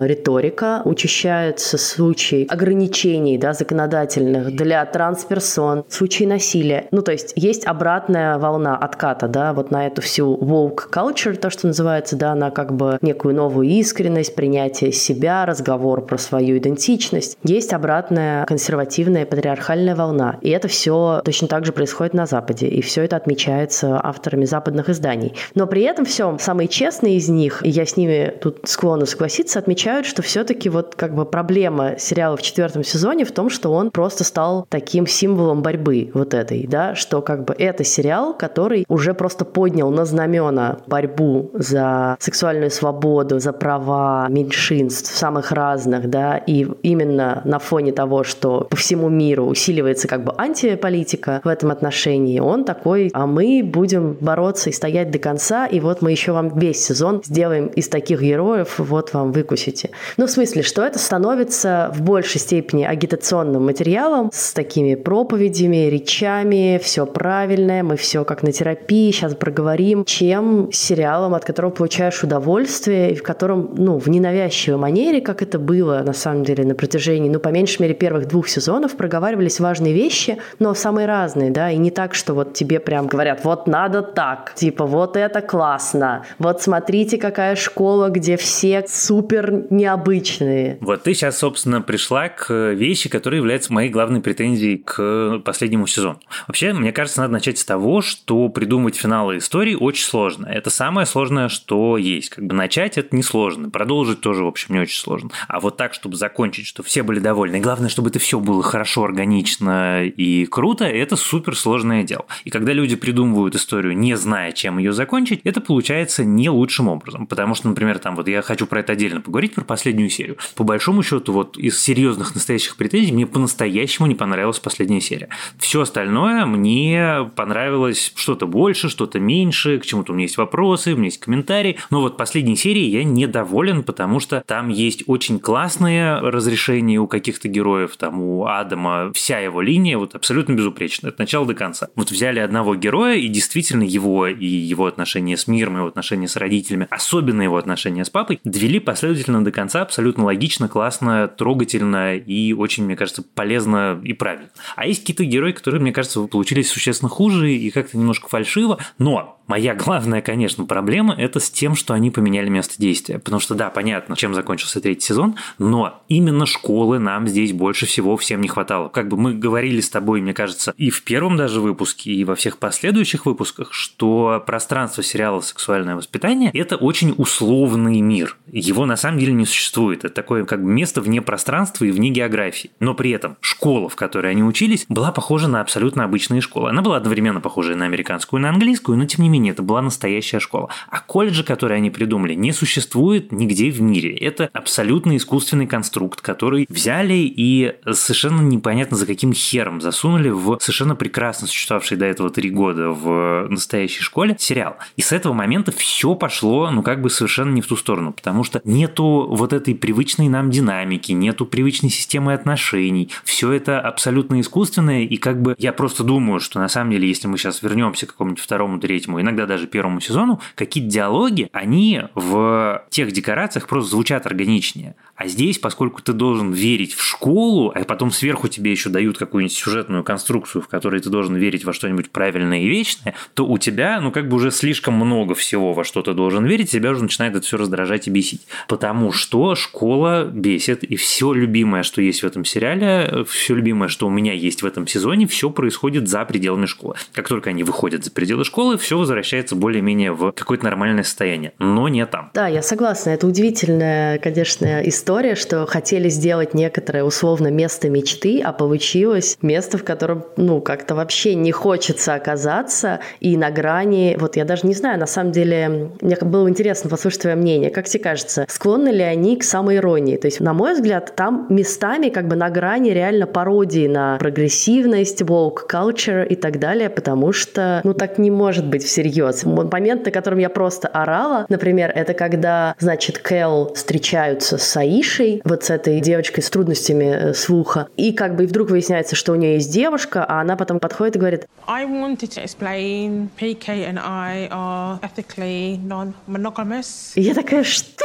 риторика, 0.00 0.82
учащаются 0.84 1.78
случаи 1.78 2.46
ограничений 2.48 3.38
да, 3.38 3.52
законодательных 3.52 4.54
для 4.54 4.84
трансперсон, 4.86 5.84
случаи 5.88 6.24
насилия. 6.24 6.86
Ну, 6.92 7.02
то 7.02 7.12
есть 7.12 7.32
есть 7.36 7.66
обратная 7.66 8.38
волна 8.38 8.76
отката, 8.76 9.28
да, 9.28 9.52
вот 9.52 9.70
на 9.70 9.86
эту 9.86 10.00
всю 10.02 10.36
woke 10.36 10.90
culture, 10.90 11.36
то, 11.36 11.50
что 11.50 11.66
называется, 11.66 12.16
да, 12.16 12.32
она 12.32 12.50
как 12.50 12.74
бы 12.76 12.98
некую 13.02 13.34
новую 13.34 13.68
искренность, 13.68 14.34
принятие 14.34 14.92
себя, 14.92 15.46
разговор 15.46 16.04
про 16.04 16.18
свою 16.18 16.58
идентичность. 16.58 17.38
Есть 17.42 17.72
обратная 17.72 18.44
консервативная 18.46 19.26
патриархальная 19.26 19.94
волна. 19.94 20.38
И 20.40 20.50
это 20.50 20.68
все 20.68 21.20
точно 21.24 21.48
так 21.48 21.64
же 21.64 21.72
происходит 21.72 22.14
на 22.14 22.26
Западе. 22.26 22.68
И 22.68 22.80
все 22.82 23.02
это 23.02 23.16
отмечается 23.16 24.00
авторами 24.02 24.44
западных 24.44 24.88
изданий. 24.88 25.34
Но 25.54 25.66
при 25.66 25.82
этом 25.82 26.04
все, 26.04 26.36
самые 26.38 26.68
честные 26.68 27.16
из 27.16 27.28
них, 27.28 27.64
и 27.64 27.68
я 27.68 27.86
с 27.86 27.96
ними 27.96 28.32
тут 28.40 28.60
склонна 28.64 29.06
согласиться, 29.06 29.58
отмечают, 29.58 30.06
что 30.06 30.22
все-таки 30.22 30.68
вот 30.68 30.94
как 30.94 31.14
бы 31.14 31.24
проблема 31.24 31.98
сериала 31.98 32.36
в 32.36 32.42
четвертом 32.42 32.84
сезоне 32.84 33.24
в 33.24 33.32
том, 33.32 33.50
что 33.50 33.72
он 33.72 33.90
просто 33.90 34.24
стал 34.24 34.66
таким 34.68 35.06
символом 35.06 35.62
борьбы 35.62 36.10
вот 36.14 36.34
этой, 36.34 36.66
да, 36.66 36.94
что 36.94 37.22
как 37.22 37.44
бы 37.44 37.54
это 37.58 37.84
сериал, 37.84 38.34
который 38.34 38.84
уже 38.88 39.14
просто 39.14 39.44
поднял 39.44 39.90
на 39.90 40.04
знамена 40.04 40.78
борьбу 40.86 41.50
за 41.54 42.16
сексуальную 42.20 42.65
максимальную 42.66 42.70
свободу, 42.70 43.38
за 43.38 43.52
права 43.52 44.26
меньшинств 44.28 45.16
самых 45.16 45.52
разных, 45.52 46.08
да, 46.08 46.36
и 46.36 46.66
именно 46.82 47.42
на 47.44 47.58
фоне 47.58 47.92
того, 47.92 48.24
что 48.24 48.66
по 48.70 48.76
всему 48.76 49.08
миру 49.08 49.44
усиливается 49.44 50.08
как 50.08 50.24
бы 50.24 50.32
антиполитика 50.36 51.40
в 51.44 51.48
этом 51.48 51.70
отношении, 51.70 52.40
он 52.40 52.64
такой, 52.64 53.10
а 53.12 53.26
мы 53.26 53.62
будем 53.64 54.16
бороться 54.20 54.70
и 54.70 54.72
стоять 54.72 55.10
до 55.10 55.18
конца, 55.18 55.66
и 55.66 55.80
вот 55.80 56.02
мы 56.02 56.10
еще 56.10 56.32
вам 56.32 56.58
весь 56.58 56.84
сезон 56.84 57.22
сделаем 57.24 57.66
из 57.76 57.88
таких 57.88 58.20
героев, 58.20 58.78
вот 58.78 59.14
вам 59.14 59.32
выкусите. 59.32 59.90
Ну, 60.16 60.26
в 60.26 60.30
смысле, 60.30 60.62
что 60.62 60.82
это 60.82 60.98
становится 60.98 61.90
в 61.94 62.02
большей 62.02 62.40
степени 62.40 62.84
агитационным 62.84 63.64
материалом 63.64 64.30
с 64.32 64.52
такими 64.52 64.94
проповедями, 64.94 65.88
речами, 65.88 66.78
все 66.82 67.06
правильное, 67.06 67.82
мы 67.82 67.96
все 67.96 68.24
как 68.24 68.42
на 68.42 68.52
терапии, 68.52 69.10
сейчас 69.12 69.34
проговорим, 69.34 70.04
чем 70.04 70.70
сериалом, 70.72 71.34
от 71.34 71.44
которого 71.44 71.70
получаешь 71.70 72.22
удовольствие, 72.24 72.55
и 72.64 73.14
в 73.14 73.22
котором, 73.22 73.74
ну, 73.76 73.98
в 73.98 74.08
ненавязчивой 74.08 74.78
манере, 74.78 75.20
как 75.20 75.42
это 75.42 75.58
было, 75.58 76.02
на 76.04 76.12
самом 76.12 76.44
деле, 76.44 76.64
на 76.64 76.74
протяжении, 76.74 77.28
ну, 77.28 77.38
по 77.38 77.48
меньшей 77.48 77.82
мере, 77.82 77.94
первых 77.94 78.28
двух 78.28 78.48
сезонов 78.48 78.96
проговаривались 78.96 79.60
важные 79.60 79.92
вещи, 79.92 80.38
но 80.58 80.74
самые 80.74 81.06
разные, 81.06 81.50
да, 81.50 81.70
и 81.70 81.76
не 81.76 81.90
так, 81.90 82.14
что 82.14 82.34
вот 82.34 82.54
тебе 82.54 82.80
прям 82.80 83.06
говорят, 83.06 83.44
вот 83.44 83.66
надо 83.66 84.02
так, 84.02 84.54
типа, 84.54 84.86
вот 84.86 85.16
это 85.16 85.40
классно, 85.40 86.24
вот 86.38 86.62
смотрите, 86.62 87.18
какая 87.18 87.56
школа, 87.56 88.08
где 88.08 88.36
все 88.36 88.84
супер 88.86 89.66
необычные. 89.70 90.78
Вот 90.80 91.02
ты 91.02 91.14
сейчас, 91.14 91.38
собственно, 91.38 91.80
пришла 91.82 92.28
к 92.28 92.52
вещи, 92.72 93.08
которые 93.08 93.38
являются 93.38 93.72
моей 93.72 93.90
главной 93.90 94.20
претензией 94.20 94.78
к 94.78 95.40
последнему 95.44 95.86
сезону. 95.86 96.20
Вообще, 96.46 96.72
мне 96.72 96.92
кажется, 96.92 97.20
надо 97.20 97.32
начать 97.32 97.58
с 97.58 97.64
того, 97.64 98.02
что 98.02 98.48
придумывать 98.48 98.96
финалы 98.96 99.38
истории 99.38 99.74
очень 99.74 100.04
сложно. 100.04 100.46
Это 100.46 100.70
самое 100.70 101.06
сложное, 101.06 101.48
что 101.48 101.96
есть. 101.96 102.30
Как 102.30 102.45
бы 102.46 102.54
начать 102.54 102.98
это 102.98 103.14
несложно, 103.14 103.70
продолжить 103.70 104.20
тоже, 104.20 104.44
в 104.44 104.48
общем, 104.48 104.74
не 104.74 104.80
очень 104.80 104.98
сложно. 104.98 105.30
А 105.48 105.60
вот 105.60 105.76
так, 105.76 105.94
чтобы 105.94 106.16
закончить, 106.16 106.66
чтобы 106.66 106.88
все 106.88 107.02
были 107.02 107.18
довольны, 107.18 107.56
и 107.56 107.60
главное, 107.60 107.88
чтобы 107.88 108.10
это 108.10 108.18
все 108.18 108.40
было 108.40 108.62
хорошо, 108.62 109.04
органично 109.04 110.04
и 110.04 110.46
круто, 110.46 110.84
это 110.84 111.16
супер 111.16 111.56
сложное 111.56 112.02
дело. 112.02 112.26
И 112.44 112.50
когда 112.50 112.72
люди 112.72 112.96
придумывают 112.96 113.54
историю, 113.54 113.96
не 113.96 114.16
зная, 114.16 114.52
чем 114.52 114.78
ее 114.78 114.92
закончить, 114.92 115.40
это 115.44 115.60
получается 115.60 116.24
не 116.24 116.48
лучшим 116.48 116.88
образом. 116.88 117.26
Потому 117.26 117.54
что, 117.54 117.68
например, 117.68 117.98
там 117.98 118.16
вот 118.16 118.28
я 118.28 118.42
хочу 118.42 118.66
про 118.66 118.80
это 118.80 118.92
отдельно 118.92 119.20
поговорить, 119.20 119.54
про 119.54 119.64
последнюю 119.64 120.10
серию. 120.10 120.36
По 120.54 120.64
большому 120.64 121.02
счету, 121.02 121.32
вот 121.32 121.56
из 121.56 121.80
серьезных 121.80 122.34
настоящих 122.34 122.76
претензий 122.76 123.12
мне 123.12 123.26
по-настоящему 123.26 124.06
не 124.06 124.14
понравилась 124.14 124.58
последняя 124.58 125.00
серия. 125.00 125.28
Все 125.58 125.82
остальное 125.82 126.46
мне 126.46 127.30
понравилось 127.34 128.12
что-то 128.14 128.46
больше, 128.46 128.88
что-то 128.88 129.20
меньше, 129.20 129.78
к 129.78 129.86
чему-то 129.86 130.12
у 130.12 130.14
меня 130.14 130.24
есть 130.24 130.36
вопросы, 130.36 130.92
у 130.92 130.96
меня 130.96 131.06
есть 131.06 131.20
комментарии. 131.20 131.78
Но 131.90 132.00
вот 132.00 132.16
последней 132.36 132.56
серии 132.56 132.84
я 132.84 133.02
недоволен, 133.02 133.82
потому 133.82 134.20
что 134.20 134.44
там 134.46 134.68
есть 134.68 135.04
очень 135.06 135.38
классные 135.38 136.18
разрешения 136.18 136.98
у 136.98 137.06
каких-то 137.06 137.48
героев, 137.48 137.96
там 137.96 138.20
у 138.20 138.44
Адама 138.44 139.10
вся 139.14 139.38
его 139.38 139.62
линия 139.62 139.96
вот 139.96 140.14
абсолютно 140.14 140.52
безупречная, 140.52 141.12
от 141.12 141.18
начала 141.18 141.46
до 141.46 141.54
конца. 141.54 141.88
Вот 141.96 142.10
взяли 142.10 142.38
одного 142.38 142.74
героя, 142.74 143.16
и 143.16 143.26
действительно 143.28 143.84
его 143.84 144.26
и 144.26 144.44
его 144.44 144.84
отношения 144.84 145.38
с 145.38 145.46
миром, 145.46 145.78
его 145.78 145.86
отношения 145.86 146.28
с 146.28 146.36
родителями, 146.36 146.88
особенно 146.90 147.40
его 147.40 147.56
отношения 147.56 148.04
с 148.04 148.10
папой, 148.10 148.38
довели 148.44 148.80
последовательно 148.80 149.42
до 149.42 149.50
конца 149.50 149.80
абсолютно 149.80 150.24
логично, 150.24 150.68
классно, 150.68 151.28
трогательно 151.28 152.16
и 152.16 152.52
очень, 152.52 152.84
мне 152.84 152.96
кажется, 152.96 153.22
полезно 153.22 153.98
и 154.04 154.12
правильно. 154.12 154.50
А 154.76 154.86
есть 154.86 155.00
какие-то 155.00 155.24
герои, 155.24 155.52
которые, 155.52 155.80
мне 155.80 155.92
кажется, 155.92 156.20
получились 156.24 156.68
существенно 156.68 157.08
хуже 157.08 157.50
и 157.50 157.70
как-то 157.70 157.96
немножко 157.96 158.28
фальшиво, 158.28 158.76
но 158.98 159.36
Моя 159.46 159.76
главная, 159.76 160.22
конечно, 160.22 160.64
проблема– 160.64 161.14
это 161.18 161.38
с 161.38 161.50
тем, 161.50 161.76
что 161.76 161.94
они 161.94 162.10
поменяли 162.10 162.25
место 162.28 162.74
действия. 162.78 163.18
Потому 163.18 163.40
что, 163.40 163.54
да, 163.54 163.70
понятно, 163.70 164.16
чем 164.16 164.34
закончился 164.34 164.80
третий 164.80 165.06
сезон, 165.06 165.36
но 165.58 166.02
именно 166.08 166.46
школы 166.46 166.98
нам 166.98 167.26
здесь 167.28 167.52
больше 167.52 167.86
всего 167.86 168.16
всем 168.16 168.40
не 168.40 168.48
хватало. 168.48 168.88
Как 168.88 169.08
бы 169.08 169.16
мы 169.16 169.34
говорили 169.34 169.80
с 169.80 169.90
тобой, 169.90 170.20
мне 170.20 170.34
кажется, 170.34 170.74
и 170.76 170.90
в 170.90 171.02
первом 171.02 171.36
даже 171.36 171.60
выпуске, 171.60 172.12
и 172.12 172.24
во 172.24 172.34
всех 172.34 172.58
последующих 172.58 173.26
выпусках, 173.26 173.72
что 173.72 174.42
пространство 174.46 175.02
сериала 175.02 175.40
«Сексуальное 175.40 175.96
воспитание»– 175.96 176.50
это 176.54 176.76
очень 176.76 177.14
условный 177.16 178.00
мир. 178.00 178.36
Его 178.50 178.86
на 178.86 178.96
самом 178.96 179.18
деле 179.18 179.32
не 179.32 179.46
существует. 179.46 180.04
Это 180.04 180.14
такое 180.14 180.44
как 180.44 180.62
бы 180.62 180.68
место 180.68 181.00
вне 181.00 181.22
пространства 181.22 181.84
и 181.84 181.90
вне 181.90 182.10
географии. 182.10 182.70
Но 182.80 182.94
при 182.94 183.10
этом 183.10 183.36
школа, 183.40 183.88
в 183.88 183.96
которой 183.96 184.30
они 184.30 184.42
учились, 184.42 184.86
была 184.88 185.12
похожа 185.12 185.48
на 185.48 185.60
абсолютно 185.60 186.04
обычные 186.04 186.40
школы. 186.40 186.70
Она 186.70 186.82
была 186.82 186.96
одновременно 186.96 187.40
похожа 187.40 187.74
на 187.74 187.84
американскую 187.84 188.40
и 188.40 188.42
на 188.42 188.50
английскую, 188.50 188.98
но 188.98 189.06
тем 189.06 189.22
не 189.22 189.28
менее, 189.28 189.52
это 189.52 189.62
была 189.62 189.82
настоящая 189.82 190.40
школа. 190.40 190.70
А 190.88 191.00
колледжи, 191.00 191.44
которые 191.44 191.76
они 191.76 191.90
придумали, 191.90 192.15
не 192.18 192.52
существует 192.52 193.32
нигде 193.32 193.70
в 193.70 193.80
мире. 193.80 194.16
Это 194.16 194.50
абсолютно 194.52 195.16
искусственный 195.16 195.66
конструкт, 195.66 196.20
который 196.20 196.66
взяли 196.68 197.14
и 197.14 197.74
совершенно 197.92 198.40
непонятно 198.40 198.96
за 198.96 199.06
каким 199.06 199.32
хером 199.32 199.80
засунули 199.80 200.30
в 200.30 200.58
совершенно 200.60 200.96
прекрасно 200.96 201.46
существовавший 201.46 201.96
до 201.96 202.06
этого 202.06 202.30
три 202.30 202.50
года 202.50 202.90
в 202.90 203.48
настоящей 203.48 204.02
школе 204.02 204.36
сериал. 204.38 204.76
И 204.96 205.02
с 205.02 205.12
этого 205.12 205.32
момента 205.32 205.72
все 205.72 206.14
пошло, 206.14 206.70
ну, 206.70 206.82
как 206.82 207.02
бы 207.02 207.10
совершенно 207.10 207.52
не 207.52 207.60
в 207.60 207.66
ту 207.66 207.76
сторону, 207.76 208.12
потому 208.12 208.44
что 208.44 208.60
нету 208.64 209.26
вот 209.30 209.52
этой 209.52 209.74
привычной 209.74 210.28
нам 210.28 210.50
динамики, 210.50 211.12
нету 211.12 211.46
привычной 211.46 211.90
системы 211.90 212.32
отношений. 212.32 213.10
Все 213.24 213.52
это 213.52 213.80
абсолютно 213.80 214.40
искусственное, 214.40 215.02
и 215.02 215.16
как 215.16 215.42
бы 215.42 215.54
я 215.58 215.72
просто 215.72 216.04
думаю, 216.04 216.40
что 216.40 216.58
на 216.60 216.68
самом 216.68 216.92
деле, 216.92 217.08
если 217.08 217.28
мы 217.28 217.38
сейчас 217.38 217.62
вернемся 217.62 218.06
к 218.06 218.10
какому-нибудь 218.10 218.42
второму, 218.42 218.78
третьему, 218.78 219.20
иногда 219.20 219.46
даже 219.46 219.66
первому 219.66 220.00
сезону, 220.00 220.40
какие-то 220.54 220.90
диалоги, 220.90 221.48
они 221.52 222.02
в 222.14 222.84
тех 222.90 223.12
декорациях 223.12 223.66
просто 223.66 223.90
звучат 223.90 224.26
органичнее. 224.26 224.94
А 225.16 225.28
здесь, 225.28 225.58
поскольку 225.58 226.02
ты 226.02 226.12
должен 226.12 226.52
верить 226.52 226.94
в 226.94 227.02
школу, 227.02 227.72
а 227.74 227.84
потом 227.84 228.10
сверху 228.10 228.48
тебе 228.48 228.70
еще 228.70 228.90
дают 228.90 229.16
какую-нибудь 229.16 229.56
сюжетную 229.56 230.04
конструкцию, 230.04 230.62
в 230.62 230.68
которой 230.68 231.00
ты 231.00 231.08
должен 231.08 231.36
верить 231.36 231.64
во 231.64 231.72
что-нибудь 231.72 232.10
правильное 232.10 232.60
и 232.60 232.68
вечное, 232.68 233.14
то 233.34 233.46
у 233.46 233.58
тебя, 233.58 234.00
ну, 234.00 234.12
как 234.12 234.28
бы 234.28 234.36
уже 234.36 234.50
слишком 234.50 234.94
много 234.94 235.34
всего, 235.34 235.72
во 235.72 235.84
что 235.84 236.02
ты 236.02 236.12
должен 236.12 236.44
верить, 236.44 236.70
тебя 236.70 236.90
уже 236.90 237.02
начинает 237.02 237.34
это 237.34 237.46
все 237.46 237.56
раздражать 237.56 238.08
и 238.08 238.10
бесить. 238.10 238.46
Потому 238.68 239.12
что 239.12 239.54
школа 239.54 240.26
бесит, 240.26 240.84
и 240.84 240.96
все 240.96 241.32
любимое, 241.32 241.82
что 241.82 242.02
есть 242.02 242.22
в 242.22 242.26
этом 242.26 242.44
сериале, 242.44 243.24
все 243.28 243.54
любимое, 243.54 243.88
что 243.88 244.06
у 244.06 244.10
меня 244.10 244.32
есть 244.32 244.62
в 244.62 244.66
этом 244.66 244.86
сезоне, 244.86 245.26
все 245.26 245.50
происходит 245.50 246.08
за 246.08 246.24
пределами 246.24 246.66
школы. 246.66 246.96
Как 247.12 247.28
только 247.28 247.50
они 247.50 247.62
выходят 247.62 248.04
за 248.04 248.10
пределы 248.10 248.44
школы, 248.44 248.76
все 248.76 248.98
возвращается 248.98 249.56
более-менее 249.56 250.12
в 250.12 250.32
какое-то 250.32 250.64
нормальное 250.64 251.04
состояние, 251.04 251.52
но 251.58 251.88
не 251.96 252.06
там. 252.06 252.30
Да, 252.34 252.46
я 252.46 252.62
согласна. 252.62 253.10
Это 253.10 253.26
удивительная, 253.26 254.18
конечно, 254.18 254.80
история 254.84 255.34
что 255.34 255.66
хотели 255.66 256.08
сделать 256.08 256.54
некоторое 256.54 257.04
условно 257.04 257.48
место 257.48 257.88
мечты, 257.88 258.42
а 258.44 258.52
получилось 258.52 259.38
место, 259.42 259.78
в 259.78 259.84
котором, 259.84 260.24
ну, 260.36 260.60
как-то 260.60 260.94
вообще 260.94 261.34
не 261.34 261.52
хочется 261.52 262.14
оказаться, 262.14 263.00
и 263.20 263.36
на 263.36 263.50
грани, 263.50 264.16
вот 264.20 264.36
я 264.36 264.44
даже 264.44 264.66
не 264.66 264.74
знаю, 264.74 264.98
на 264.98 265.06
самом 265.06 265.32
деле, 265.32 265.90
мне 266.00 266.16
было 266.16 266.48
интересно 266.48 266.90
послушать 266.90 267.22
твое 267.22 267.36
мнение. 267.36 267.70
Как 267.70 267.86
тебе 267.86 268.02
кажется, 268.02 268.46
склонны 268.48 268.88
ли 268.88 269.02
они 269.02 269.36
к 269.36 269.42
самоиронии? 269.42 270.16
То 270.16 270.26
есть, 270.26 270.40
на 270.40 270.52
мой 270.52 270.74
взгляд, 270.74 271.14
там 271.16 271.46
местами 271.48 272.08
как 272.08 272.28
бы 272.28 272.36
на 272.36 272.50
грани 272.50 272.90
реально 272.90 273.26
пародии 273.26 273.86
на 273.86 274.18
прогрессивность, 274.18 275.22
woke 275.22 275.68
culture 275.70 276.26
и 276.26 276.36
так 276.36 276.58
далее, 276.58 276.90
потому 276.90 277.32
что, 277.32 277.80
ну, 277.84 277.94
так 277.94 278.18
не 278.18 278.30
может 278.30 278.66
быть 278.66 278.84
всерьез. 278.84 279.44
Момент, 279.44 280.04
на 280.04 280.10
котором 280.10 280.38
я 280.38 280.50
просто 280.50 280.88
орала, 280.88 281.46
например, 281.48 281.75
это 281.82 282.14
когда, 282.14 282.74
значит, 282.78 283.18
Кэл 283.18 283.72
встречаются 283.74 284.58
с 284.58 284.76
Аи, 284.76 284.96
Аишей, 284.96 285.42
вот 285.44 285.64
с 285.64 285.70
этой 285.70 286.00
девочкой 286.00 286.42
с 286.42 286.50
трудностями 286.50 287.04
э, 287.04 287.34
слуха. 287.34 287.88
И 287.96 288.12
как 288.12 288.36
бы 288.36 288.44
и 288.44 288.46
вдруг 288.46 288.70
выясняется, 288.70 289.16
что 289.16 289.32
у 289.32 289.34
нее 289.34 289.54
есть 289.54 289.72
девушка, 289.72 290.24
а 290.24 290.40
она 290.40 290.56
потом 290.56 290.80
подходит 290.80 291.16
и 291.16 291.18
говорит 291.18 291.46
I 291.66 291.84
wanted 291.84 292.30
to 292.30 292.42
explain 292.42 293.28
PK 293.38 293.88
and 293.88 293.98
I 294.02 294.48
are 294.50 295.00
ethically 295.00 295.78
non-monogamous. 295.84 297.12
И 297.14 297.22
я 297.22 297.34
такая, 297.34 297.64
что? 297.64 298.04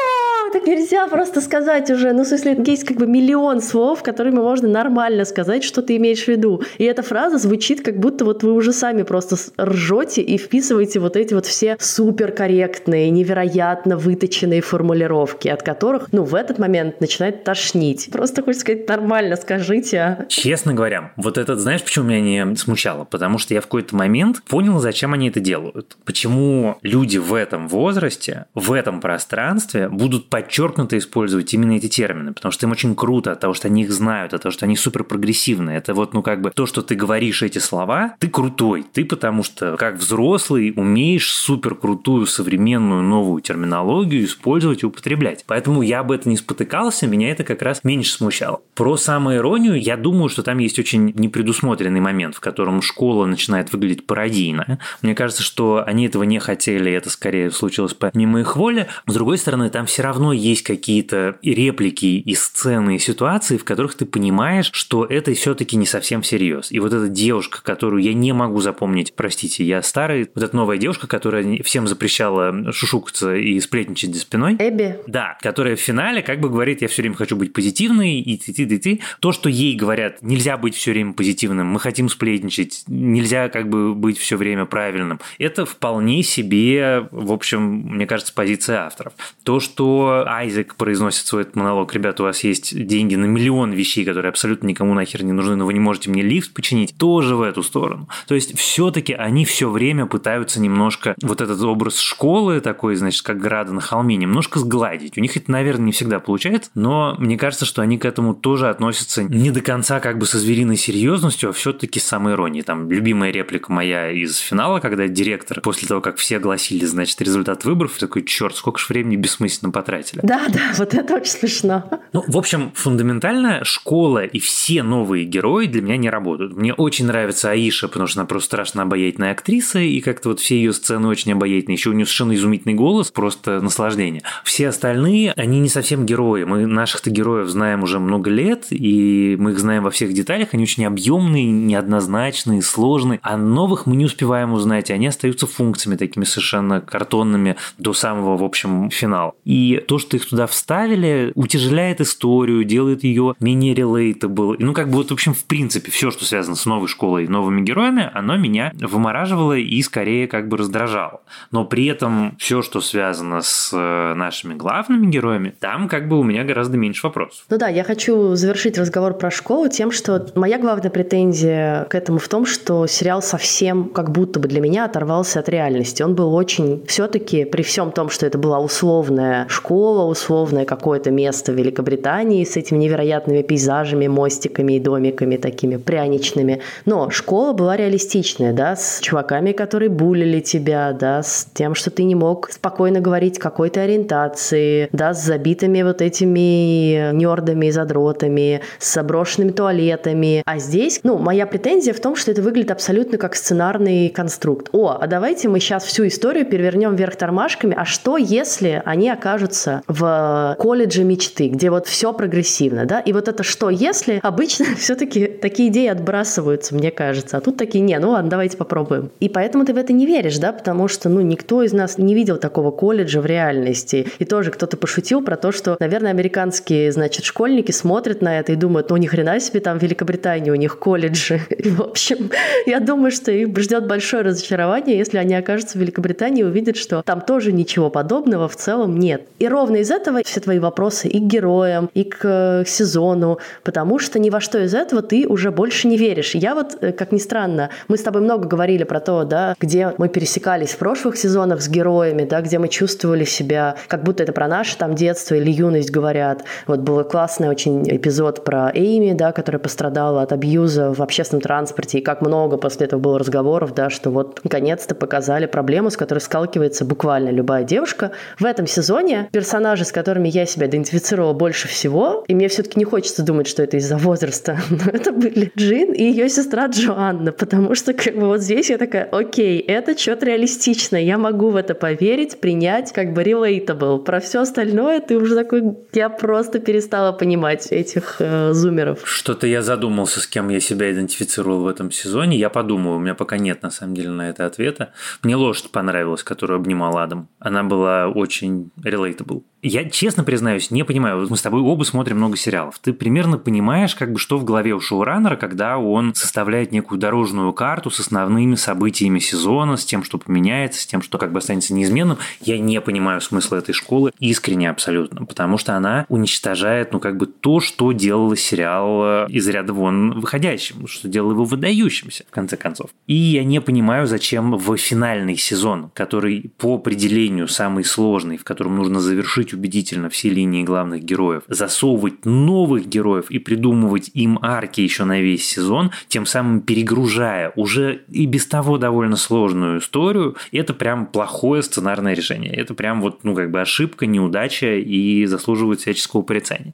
Так 0.54 0.68
нельзя 0.68 1.08
просто 1.08 1.42
сказать 1.42 1.90
уже. 1.90 2.12
Ну, 2.14 2.24
в 2.24 2.28
смысле, 2.28 2.62
есть 2.66 2.84
как 2.84 2.98
бы 2.98 3.08
миллион 3.08 3.62
слов, 3.62 4.04
которыми 4.04 4.36
можно 4.36 4.68
нормально 4.68 5.26
сказать, 5.26 5.64
что 5.64 5.82
ты 5.82 5.98
имеешь 5.98 6.26
в 6.26 6.28
виду. 6.28 6.62
И 6.78 6.84
эта 6.84 7.04
фраза 7.04 7.38
звучит, 7.38 7.82
как 7.82 7.98
будто 7.98 8.26
вот 8.26 8.44
вы 8.44 8.54
уже 8.54 8.74
сами 8.74 9.04
просто 9.04 9.38
ржете 9.60 10.22
и 10.22 10.38
вписываете 10.38 11.00
вот 11.00 11.16
эти 11.16 11.34
вот 11.34 11.46
все 11.46 11.78
суперкорректные, 11.80 13.10
невероятно 13.10 13.98
выточенные 13.98 14.62
формулировки, 14.62 15.48
от 15.48 15.64
которых, 15.64 16.10
ну, 16.12 16.24
в 16.24 16.36
этот 16.36 16.60
момент 16.60 17.00
начинает 17.02 17.44
тошнить. 17.44 18.10
Просто 18.12 18.44
хочется 18.44 18.62
сказать, 18.62 18.88
нормально 18.88 19.36
скажите. 19.38 20.00
А. 20.00 20.26
Честно 20.28 20.74
говоря, 20.74 21.14
вот 21.16 21.38
этот, 21.38 21.60
знаешь, 21.60 21.84
почему 21.84 22.06
меня 22.06 22.44
не 22.46 22.56
смущало? 22.56 23.06
Потому 23.06 23.38
что 23.38 23.54
я 23.54 23.62
в 23.62 23.66
какой-то 23.66 23.96
момент 23.96 24.42
понял, 24.44 24.80
зачем 24.80 25.14
они 25.14 25.30
это 25.30 25.40
делают. 25.40 25.98
Почему 26.06 26.78
люди 26.82 27.18
в 27.18 27.34
этом 27.34 27.68
возрасте, 27.68 28.46
в 28.54 28.74
этом 28.74 29.00
пространстве 29.02 29.90
будут 29.90 30.30
подчеркнуто 30.32 30.98
использовать 30.98 31.54
именно 31.54 31.74
эти 31.74 31.90
термины, 31.90 32.34
потому 32.34 32.54
что 32.54 32.66
им 32.66 32.72
очень 32.72 32.96
круто 32.96 33.34
от 33.34 33.42
того, 33.42 33.54
что 33.54 33.68
они 33.68 33.84
их 33.84 33.92
знают, 33.92 34.34
от 34.34 34.42
того, 34.42 34.54
что 34.54 34.66
они 34.66 34.78
супер 34.78 35.04
прогрессивные. 35.04 35.78
Это 35.78 35.94
вот, 35.94 36.14
ну, 36.14 36.24
как 36.24 36.42
бы 36.42 36.52
то, 36.52 36.66
что 36.66 36.82
ты 36.82 36.96
говоришь 36.96 37.44
эти 37.44 37.60
слова, 37.60 38.16
ты 38.18 38.30
крутой. 38.30 38.86
Ты 38.94 39.04
потому 39.04 39.44
что, 39.44 39.76
как 39.76 39.98
взрослый, 39.98 40.74
умеешь 40.76 41.34
супер 41.34 41.76
крутую 41.76 42.26
современную 42.28 43.04
новую 43.04 43.42
терминологию 43.42 44.24
использовать 44.24 44.84
и 44.84 44.86
употреблять. 44.86 45.44
Поэтому 45.48 45.82
я 45.82 46.00
об 46.00 46.14
этом 46.14 46.32
не 46.32 46.38
спотыкался, 46.38 47.08
меня 47.08 47.32
это 47.32 47.44
как 47.44 47.62
раз 47.62 47.84
меньше 47.84 48.14
смущало. 48.14 48.62
Про 48.74 48.96
самоиронию 48.96 49.80
я 49.82 49.98
думаю, 49.98 50.30
что 50.30 50.44
там 50.44 50.60
есть 50.60 50.80
очень 50.80 51.12
непредусмотренный 51.14 52.00
момент, 52.00 52.36
в 52.36 52.40
котором 52.40 52.82
школа 52.82 53.26
начинает 53.26 53.74
выглядеть 53.74 54.08
пародийно. 54.08 54.80
Мне 55.02 55.14
кажется, 55.14 55.44
что 55.44 55.84
они 55.86 56.06
этого 56.06 56.24
не 56.24 56.40
хотели, 56.40 56.90
это 56.94 57.10
скорее 57.10 57.52
случилось 57.52 57.94
помимо 57.94 58.40
их 58.40 58.56
воли. 58.56 58.88
С 59.08 59.14
другой 59.14 59.38
стороны, 59.38 59.70
там 59.70 59.88
все 59.88 60.04
равно 60.04 60.21
есть 60.32 60.64
какие-то 60.64 61.38
реплики 61.42 62.06
и 62.06 62.36
сцены, 62.36 62.98
и 62.98 63.00
ситуации, 63.00 63.58
в 63.58 63.64
которых 63.64 63.96
ты 63.96 64.06
понимаешь, 64.06 64.70
что 64.74 65.06
это 65.06 65.34
все-таки 65.34 65.76
не 65.76 65.86
совсем 65.86 66.22
всерьез. 66.22 66.72
И 66.72 66.80
вот 66.80 66.94
эта 66.94 67.08
девушка, 67.08 67.62
которую 67.64 68.04
я 68.04 68.14
не 68.14 68.34
могу 68.34 68.62
запомнить, 68.62 69.14
простите, 69.16 69.64
я 69.64 69.82
старый, 69.82 70.30
вот 70.36 70.44
эта 70.44 70.56
новая 70.56 70.78
девушка, 70.78 71.08
которая 71.08 71.64
всем 71.64 71.88
запрещала 71.88 72.72
шушукаться 72.72 73.36
и 73.36 73.60
сплетничать 73.60 74.14
за 74.14 74.22
спиной. 74.22 74.56
Эбби? 74.60 74.98
Да, 75.08 75.38
которая 75.42 75.76
в 75.76 75.80
финале 75.80 76.22
как 76.22 76.40
бы 76.40 76.50
говорит, 76.50 76.82
я 76.82 76.88
все 76.88 77.02
время 77.02 77.16
хочу 77.16 77.36
быть 77.36 77.54
позитивной, 77.54 78.20
и 78.20 78.38
ты, 78.38 78.54
ты, 78.54 78.66
ты, 78.68 78.78
ты. 78.78 79.02
То, 79.20 79.32
что 79.32 79.50
ей 79.50 79.76
говорят, 79.76 80.22
нельзя 80.22 80.58
быть 80.58 80.76
все 80.76 80.92
время 80.92 81.14
позитивным, 81.14 81.68
мы 81.68 81.80
хотим 81.80 82.10
сплетничать, 82.10 82.84
нельзя 82.88 83.50
как 83.50 83.70
бы 83.70 83.96
быть 83.96 84.18
все 84.18 84.38
время 84.38 84.66
правильным. 84.66 85.20
Это 85.40 85.66
вполне 85.66 86.24
себе, 86.24 87.08
в 87.12 87.32
общем, 87.32 87.62
мне 87.62 88.06
кажется, 88.06 88.34
позиция 88.34 88.86
авторов. 88.86 89.14
То, 89.44 89.60
что 89.60 90.11
Айзек 90.28 90.76
произносит 90.76 91.26
свой 91.26 91.46
монолог, 91.54 91.94
ребята, 91.94 92.24
у 92.24 92.26
вас 92.26 92.44
есть 92.44 92.76
деньги 92.86 93.16
на 93.16 93.26
миллион 93.26 93.72
вещей, 93.72 94.06
которые 94.06 94.30
абсолютно 94.30 94.68
никому 94.68 94.94
нахер 94.94 95.24
не 95.24 95.32
нужны, 95.32 95.56
но 95.56 95.66
вы 95.66 95.74
не 95.74 95.80
можете 95.80 96.10
мне 96.10 96.22
лифт 96.22 96.54
починить, 96.54 96.96
тоже 96.98 97.36
в 97.36 97.42
эту 97.42 97.64
сторону. 97.64 98.08
То 98.28 98.36
есть 98.36 98.58
все-таки 98.58 99.14
они 99.14 99.46
все 99.46 99.70
время 99.70 100.06
пытаются 100.06 100.62
немножко 100.62 101.16
вот 101.22 101.42
этот 101.42 101.62
образ 101.62 102.00
школы 102.00 102.60
такой, 102.62 102.96
значит, 102.96 103.22
как 103.24 103.40
града 103.40 103.74
на 103.74 103.82
холме, 103.82 104.16
немножко 104.16 104.60
сгладить. 104.60 105.18
У 105.18 105.22
них 105.22 105.36
это, 105.38 105.52
наверное, 105.52 105.88
не 105.88 105.92
всегда 105.92 106.20
получается, 106.20 106.70
но 106.76 107.16
мне 107.18 107.38
кажется, 107.38 107.66
что 107.66 107.82
они 107.82 107.98
к 107.98 108.06
этому 108.06 108.34
тоже 108.34 108.70
относятся 108.70 109.24
не 109.24 109.52
до 109.52 109.62
конца 109.62 110.00
как 110.00 110.18
бы 110.18 110.26
со 110.26 110.38
звериной 110.38 110.78
серьезностью, 110.78 111.50
а 111.50 111.54
все-таки 111.54 112.00
с 112.00 112.04
самой 112.04 112.34
иронией. 112.34 112.64
Там 112.64 112.90
любимая 112.90 113.32
реплика 113.32 113.72
моя 113.72 114.12
из 114.12 114.38
финала, 114.38 114.80
когда 114.80 115.08
директор 115.08 115.62
после 115.62 115.88
того, 115.88 116.02
как 116.02 116.18
все 116.18 116.38
огласили, 116.38 116.86
значит, 116.86 117.22
результат 117.22 117.66
выборов, 117.66 117.98
такой, 117.98 118.24
черт, 118.24 118.56
сколько 118.56 118.80
же 118.80 118.86
времени 118.90 119.16
бессмысленно 119.16 119.72
потратили. 120.02 120.20
Да, 120.24 120.48
да, 120.50 120.74
вот 120.78 120.94
это 120.94 121.16
очень 121.16 121.32
смешно. 121.32 121.84
Ну, 122.14 122.24
в 122.28 122.38
общем, 122.38 122.72
фундаментально 122.74 123.64
школа 123.64 124.24
и 124.26 124.40
все 124.40 124.84
новые 124.84 125.26
герои 125.26 125.68
для 125.68 125.82
меня 125.82 125.98
не 125.98 126.10
работают. 126.10 126.56
Мне 126.56 126.74
очень 126.74 127.06
нравится 127.06 127.52
Аиша, 127.52 127.88
потому 127.88 128.08
что 128.08 128.22
она 128.22 128.28
просто 128.28 128.48
страшно 128.48 128.84
обаятельная 128.84 129.32
актриса, 129.32 129.80
и 129.80 130.00
как-то 130.02 130.30
вот 130.30 130.40
все 130.40 130.56
ее 130.56 130.74
сцены 130.74 131.08
очень 131.08 131.32
обаятельные. 131.34 131.76
Еще 131.76 131.90
у 131.90 131.94
нее 131.94 132.06
совершенно 132.06 132.36
изумительный 132.36 132.74
голос, 132.74 133.12
просто 133.12 133.62
наслаждение. 133.62 134.24
Все 134.44 134.68
остальные, 134.68 135.34
они 135.34 135.60
не 135.60 135.70
совсем 135.70 136.06
герои. 136.06 136.44
Мы 136.44 136.66
наших-то 136.66 137.10
героев 137.10 137.48
знаем 137.48 137.84
уже 137.84 138.00
много 138.00 138.30
лет, 138.30 138.68
и 138.70 139.36
мы 139.40 139.52
их 139.52 139.60
знаем 139.60 139.84
во 139.84 139.92
всех 139.92 140.14
деталях. 140.14 140.50
Они 140.54 140.64
очень 140.64 140.86
объемные, 140.86 141.46
неоднозначные, 141.46 142.62
сложные. 142.62 143.20
А 143.24 143.38
новых 143.38 143.86
мы 143.86 143.96
не 143.96 144.06
успеваем 144.06 144.54
узнать, 144.54 144.90
и 144.90 144.94
они 144.94 145.08
остаются 145.08 145.48
функциями 145.48 145.96
такими 145.96 146.24
совершенно 146.24 146.82
картонными 146.82 147.56
до 147.78 147.94
самого, 147.94 148.38
в 148.38 148.44
общем, 148.44 148.90
финала. 148.90 149.34
И 149.46 149.84
то, 149.92 149.98
что 149.98 150.16
их 150.16 150.26
туда 150.26 150.48
вставили, 150.48 151.34
утяжеляет 151.36 152.00
историю, 152.00 152.64
делает 152.64 153.04
ее 153.04 153.36
менее 153.42 153.74
relatable. 153.74 154.56
Ну, 154.58 154.72
как 154.72 154.88
бы 154.88 154.94
вот, 154.94 155.10
в 155.10 155.14
общем, 155.14 155.34
в 155.34 155.44
принципе, 155.44 155.92
все, 155.92 156.12
что 156.12 156.24
связано 156.24 156.56
с 156.56 156.66
новой 156.66 156.88
школой 156.88 157.26
и 157.26 157.28
новыми 157.28 157.60
героями, 157.60 158.10
оно 158.14 158.38
меня 158.38 158.72
вымораживало 158.80 159.58
и 159.58 159.82
скорее 159.82 160.30
как 160.30 160.48
бы 160.48 160.56
раздражало. 160.56 161.20
Но 161.52 161.66
при 161.66 161.88
этом 161.88 162.38
все, 162.40 162.62
что 162.62 162.80
связано 162.80 163.42
с 163.42 163.72
э, 163.74 164.14
нашими 164.14 164.54
главными 164.54 165.08
героями, 165.08 165.54
там 165.60 165.90
как 165.90 166.08
бы 166.08 166.18
у 166.18 166.24
меня 166.24 166.46
гораздо 166.46 166.78
меньше 166.78 167.08
вопросов. 167.08 167.44
Ну 167.50 167.58
да, 167.58 167.68
я 167.68 167.84
хочу 167.84 168.36
завершить 168.36 168.78
разговор 168.78 169.18
про 169.18 169.30
школу 169.30 169.68
тем, 169.68 169.92
что 169.92 170.26
моя 170.36 170.58
главная 170.58 170.90
претензия 170.90 171.84
к 171.90 171.96
этому 171.96 172.18
в 172.20 172.30
том, 172.30 172.46
что 172.46 172.88
сериал 172.88 173.22
совсем 173.22 173.90
как 173.90 174.12
будто 174.12 174.40
бы 174.40 174.48
для 174.48 174.62
меня 174.62 174.86
оторвался 174.86 175.42
от 175.42 175.50
реальности. 175.50 176.02
Он 176.02 176.16
был 176.16 176.34
очень 176.34 176.86
все-таки 176.88 177.44
при 177.44 177.62
всем 177.62 177.92
том, 177.92 178.10
что 178.10 178.26
это 178.26 178.38
была 178.38 178.60
условная 178.62 179.50
школа, 179.50 179.81
условное 179.90 180.66
какое-то 180.66 181.12
место 181.12 181.52
в 181.52 181.56
Великобритании 181.56 182.44
с 182.44 182.58
этими 182.58 182.78
невероятными 182.78 183.42
пейзажами, 183.42 184.08
мостиками 184.08 184.74
и 184.74 184.80
домиками 184.80 185.38
такими 185.38 185.78
пряничными. 185.78 186.62
Но 186.86 187.10
школа 187.10 187.54
была 187.54 187.76
реалистичная, 187.78 188.54
да, 188.54 188.76
с 188.76 189.00
чуваками, 189.02 189.52
которые 189.52 189.90
булили 189.90 190.40
тебя, 190.40 190.94
да, 190.94 191.24
с 191.24 191.48
тем, 191.54 191.76
что 191.76 191.90
ты 191.90 192.04
не 192.04 192.16
мог 192.16 192.50
спокойно 192.52 193.00
говорить 193.00 193.40
какой-то 193.40 193.82
ориентации, 193.82 194.90
да, 194.92 195.14
с 195.14 195.26
забитыми 195.26 195.82
вот 195.82 196.02
этими 196.02 197.12
нердами 197.14 197.68
и 197.68 197.72
задротами, 197.72 198.62
с 198.80 198.94
заброшенными 198.94 199.52
туалетами. 199.52 200.44
А 200.46 200.60
здесь, 200.60 201.00
ну, 201.04 201.18
моя 201.18 201.46
претензия 201.46 201.94
в 201.94 202.00
том, 202.00 202.16
что 202.16 202.32
это 202.32 202.42
выглядит 202.42 202.72
абсолютно 202.72 203.18
как 203.18 203.36
сценарный 203.36 204.10
конструкт. 204.10 204.70
О, 204.72 204.98
а 205.00 205.08
давайте 205.08 205.48
мы 205.50 205.60
сейчас 205.60 205.84
всю 205.84 206.08
историю 206.08 206.46
перевернем 206.46 206.96
вверх 206.96 207.16
тормашками, 207.16 207.76
а 207.78 207.86
что, 207.86 208.18
если 208.18 208.82
они 208.86 209.10
окажутся 209.10 209.71
в 209.88 210.56
колледже 210.60 211.04
мечты, 211.04 211.48
где 211.48 211.70
вот 211.70 211.88
все 211.88 212.14
прогрессивно, 212.14 212.86
да? 212.86 213.00
И 213.00 213.14
вот 213.14 213.28
это 213.28 213.44
что, 213.44 213.70
если 213.70 214.20
обычно 214.22 214.66
все-таки 214.78 215.28
такие 215.28 215.70
идеи 215.70 215.88
отбрасываются, 215.88 216.76
мне 216.76 216.92
кажется, 216.92 217.38
а 217.38 217.42
тут 217.42 217.58
такие, 217.58 217.82
не, 217.82 217.98
ну 218.00 218.12
ладно, 218.12 218.30
давайте 218.30 218.58
попробуем. 218.58 219.12
И 219.20 219.30
поэтому 219.30 219.66
ты 219.66 219.74
в 219.74 219.78
это 219.78 219.94
не 219.94 220.06
веришь, 220.06 220.38
да, 220.38 220.52
потому 220.52 220.88
что, 220.88 221.10
ну, 221.10 221.22
никто 221.22 221.64
из 221.64 221.74
нас 221.74 221.98
не 221.98 222.14
видел 222.14 222.38
такого 222.38 222.72
колледжа 222.72 223.22
в 223.22 223.26
реальности. 223.26 224.08
И 224.20 224.26
тоже 224.26 224.52
кто-то 224.52 224.78
пошутил 224.78 225.24
про 225.24 225.38
то, 225.38 225.52
что, 225.52 225.78
наверное, 225.80 226.12
американские, 226.12 226.92
значит, 226.92 227.26
школьники 227.26 227.72
смотрят 227.72 228.22
на 228.22 228.40
это 228.40 228.52
и 228.54 228.56
думают, 228.56 228.90
ну, 228.90 228.98
ни 228.98 229.08
хрена 229.08 229.40
себе, 229.40 229.60
там 229.60 229.80
в 229.80 229.84
Великобритании 229.84 230.52
у 230.52 230.56
них 230.56 230.80
колледжи. 230.80 231.42
И, 231.50 231.70
в 231.70 231.82
общем, 231.82 232.32
я 232.66 232.80
думаю, 232.80 233.12
что 233.12 233.32
их 233.32 233.58
ждет 233.58 233.88
большое 233.88 234.24
разочарование, 234.24 234.98
если 234.98 235.18
они 235.18 235.36
окажутся 235.36 235.78
в 235.78 235.82
Великобритании 235.82 236.42
и 236.42 236.46
увидят, 236.46 236.78
что 236.78 237.02
там 237.04 237.22
тоже 237.22 237.52
ничего 237.52 237.90
подобного 237.90 238.48
в 238.48 238.56
целом 238.56 238.98
нет. 238.98 239.24
И 239.40 239.48
ровно 239.52 239.78
из 239.78 239.92
этого 239.92 240.22
все 240.24 240.40
твои 240.40 240.60
вопросы 240.60 241.08
и 241.08 241.20
к 241.20 241.24
героям, 241.24 241.90
и 241.94 242.04
к 242.04 242.20
э, 242.24 242.64
сезону, 242.66 243.40
потому 243.64 244.00
что 244.00 244.20
ни 244.20 244.30
во 244.30 244.40
что 244.40 244.60
из 244.60 244.74
этого 244.74 245.02
ты 245.02 245.28
уже 245.28 245.52
больше 245.52 245.88
не 245.88 245.98
веришь. 245.98 246.36
Я 246.36 246.56
вот, 246.56 246.78
э, 246.82 246.92
как 246.92 247.12
ни 247.12 247.18
странно, 247.18 247.70
мы 247.88 247.98
с 247.98 248.04
тобой 248.04 248.22
много 248.22 248.48
говорили 248.48 248.84
про 248.84 249.00
то, 249.00 249.24
да, 249.24 249.56
где 249.60 249.94
мы 249.98 250.10
пересекались 250.10 250.72
в 250.72 250.78
прошлых 250.78 251.18
сезонах 251.18 251.62
с 251.62 251.70
героями, 251.70 252.24
да, 252.24 252.42
где 252.42 252.60
мы 252.60 252.68
чувствовали 252.68 253.26
себя, 253.26 253.76
как 253.88 254.04
будто 254.04 254.24
это 254.24 254.34
про 254.34 254.48
наше 254.48 254.78
там 254.78 254.96
детство 254.96 255.36
или 255.36 255.52
юность 255.52 255.92
говорят. 255.92 256.44
Вот 256.68 256.80
был 256.80 257.04
классный 257.04 257.50
очень 257.50 257.84
эпизод 257.84 258.44
про 258.44 258.72
Эйми, 258.74 259.14
да, 259.14 259.32
которая 259.32 259.60
пострадала 259.60 260.22
от 260.22 260.32
абьюза 260.32 260.94
в 260.94 261.02
общественном 261.02 261.42
транспорте, 261.42 262.00
и 262.00 262.02
как 262.02 262.22
много 262.22 262.58
после 262.58 262.86
этого 262.88 263.00
было 263.00 263.20
разговоров, 263.20 263.74
да, 263.74 263.90
что 263.90 264.10
вот 264.10 264.40
наконец-то 264.44 264.96
показали 264.96 265.46
проблему, 265.46 265.90
с 265.90 265.98
которой 265.98 266.20
сталкивается 266.20 266.86
буквально 266.86 267.30
любая 267.30 267.64
девушка. 267.64 268.12
В 268.40 268.46
этом 268.46 268.68
сезоне 268.68 269.30
персонажи, 269.42 269.86
с 269.86 269.92
которыми 269.92 270.30
я 270.30 270.46
себя 270.46 270.68
идентифицировала 270.68 271.34
больше 271.34 271.68
всего, 271.68 272.24
и 272.28 272.36
мне 272.36 272.48
все-таки 272.48 272.78
не 272.78 272.86
хочется 272.86 273.24
думать, 273.24 273.48
что 273.48 273.64
это 273.64 273.78
из-за 273.78 273.98
возраста, 273.98 274.60
но 274.70 274.92
это 274.94 275.12
были 275.12 275.52
Джин 275.58 275.94
и 275.94 276.04
ее 276.04 276.30
сестра 276.30 276.68
Джоанна, 276.68 277.32
потому 277.32 277.74
что 277.74 277.94
как 277.94 278.14
бы 278.14 278.28
вот 278.28 278.42
здесь 278.42 278.70
я 278.70 278.78
такая, 278.78 279.06
окей, 279.06 279.58
это 279.58 279.98
что-то 279.98 280.28
реалистичное, 280.28 281.02
я 281.02 281.18
могу 281.18 281.50
в 281.50 281.56
это 281.56 281.74
поверить, 281.74 282.40
принять, 282.40 282.92
как 282.92 283.14
бы 283.14 283.24
relatable. 283.24 284.04
Про 284.04 284.20
все 284.20 284.42
остальное 284.42 285.00
ты 285.00 285.18
уже 285.18 285.34
такой, 285.34 285.64
я 285.94 286.10
просто 286.10 286.60
перестала 286.60 287.12
понимать 287.12 287.72
этих 287.72 288.18
э, 288.20 288.54
зумеров. 288.54 289.00
Что-то 289.06 289.48
я 289.48 289.64
задумался, 289.64 290.20
с 290.20 290.28
кем 290.28 290.50
я 290.50 290.60
себя 290.60 290.92
идентифицировал 290.92 291.62
в 291.62 291.68
этом 291.68 291.90
сезоне. 291.90 292.38
Я 292.38 292.52
подумаю, 292.52 292.98
у 292.98 293.00
меня 293.00 293.16
пока 293.16 293.40
нет 293.40 293.64
на 293.64 293.72
самом 293.72 293.96
деле 293.96 294.10
на 294.10 294.30
это 294.30 294.46
ответа. 294.46 294.92
Мне 295.24 295.36
лошадь 295.36 295.72
понравилась, 295.72 296.22
которую 296.22 296.58
обнимал 296.58 297.00
Адам. 297.00 297.28
Она 297.40 297.64
была 297.64 298.08
очень 298.08 298.70
relatable. 298.84 299.31
Я 299.64 299.88
честно 299.88 300.24
признаюсь, 300.24 300.72
не 300.72 300.84
понимаю. 300.84 301.28
Мы 301.30 301.38
с 301.38 301.42
тобой 301.42 301.62
оба 301.62 301.84
смотрим 301.84 302.18
много 302.18 302.36
сериалов. 302.36 302.80
Ты 302.80 302.94
примерно 302.94 303.38
понимаешь, 303.38 303.94
как 303.94 304.12
бы 304.12 304.18
что 304.18 304.40
в 304.40 304.44
голове 304.44 304.74
у 304.74 304.80
шоураннера, 304.80 305.36
когда 305.36 305.78
он 305.78 306.16
составляет 306.16 306.72
некую 306.72 307.00
дорожную 307.00 307.54
карту 307.54 307.92
с 307.92 308.00
основными 308.00 308.56
событиями 308.56 309.20
сезона, 309.20 309.78
с 309.78 309.86
тем, 309.86 310.04
что 310.04 310.18
поменяется, 310.18 310.82
с 310.82 310.88
тем, 310.88 311.04
что 311.04 311.20
как 311.20 311.32
бы 311.32 311.38
останется 311.38 311.76
неизменным. 311.76 312.18
Я 312.42 312.58
не 312.58 312.82
понимаю 312.82 313.22
смысла 313.22 313.58
этой 313.58 313.74
школы 313.74 314.12
искренне 314.20 314.68
абсолютно, 314.68 315.26
потому 315.26 315.60
что 315.60 315.76
она 315.76 316.08
уничтожает, 316.10 316.92
ну, 316.92 317.00
как 317.00 317.18
бы 317.18 317.28
то, 317.28 317.60
что 317.60 317.92
делало 317.92 318.36
сериал 318.36 319.28
из 319.28 319.48
ряда 319.48 319.74
вон 319.74 320.20
выходящим, 320.20 320.88
что 320.88 321.08
делало 321.08 321.34
его 321.34 321.44
выдающимся, 321.44 322.24
в 322.28 322.34
конце 322.34 322.58
концов. 322.58 322.90
И 323.06 323.14
я 323.14 323.44
не 323.44 323.62
понимаю, 323.62 324.08
зачем 324.08 324.58
в 324.58 324.76
финальный 324.78 325.38
сезон, 325.38 325.92
который 325.94 326.52
по 326.58 326.76
определению 326.76 327.48
самый 327.48 327.84
сложный, 327.84 328.38
в 328.38 328.44
котором 328.44 328.76
нужно 328.76 329.00
завершить 329.00 329.21
завершить 329.22 329.54
убедительно 329.54 330.10
все 330.10 330.30
линии 330.30 330.64
главных 330.64 331.04
героев, 331.04 331.44
засовывать 331.48 332.26
новых 332.26 332.88
героев 332.88 333.30
и 333.30 333.38
придумывать 333.38 334.10
им 334.14 334.40
арки 334.42 334.82
еще 334.82 335.04
на 335.04 335.22
весь 335.22 335.46
сезон, 335.46 335.92
тем 336.08 336.26
самым 336.26 336.62
перегружая 336.62 337.54
уже 337.56 338.02
и 338.10 338.26
без 338.26 338.48
того 338.48 338.78
довольно 338.78 339.16
сложную 339.16 339.80
историю, 339.80 340.36
это 340.52 340.74
прям 340.74 341.06
плохое 341.06 341.62
сценарное 341.62 342.16
решение. 342.16 342.54
Это 342.54 342.74
прям 342.74 343.02
вот, 343.02 343.24
ну, 343.24 343.36
как 343.36 343.52
бы 343.52 343.62
ошибка, 343.62 344.08
неудача 344.08 344.76
и 344.76 345.26
заслуживает 345.26 345.82
всяческого 345.82 346.24
порицания. 346.24 346.74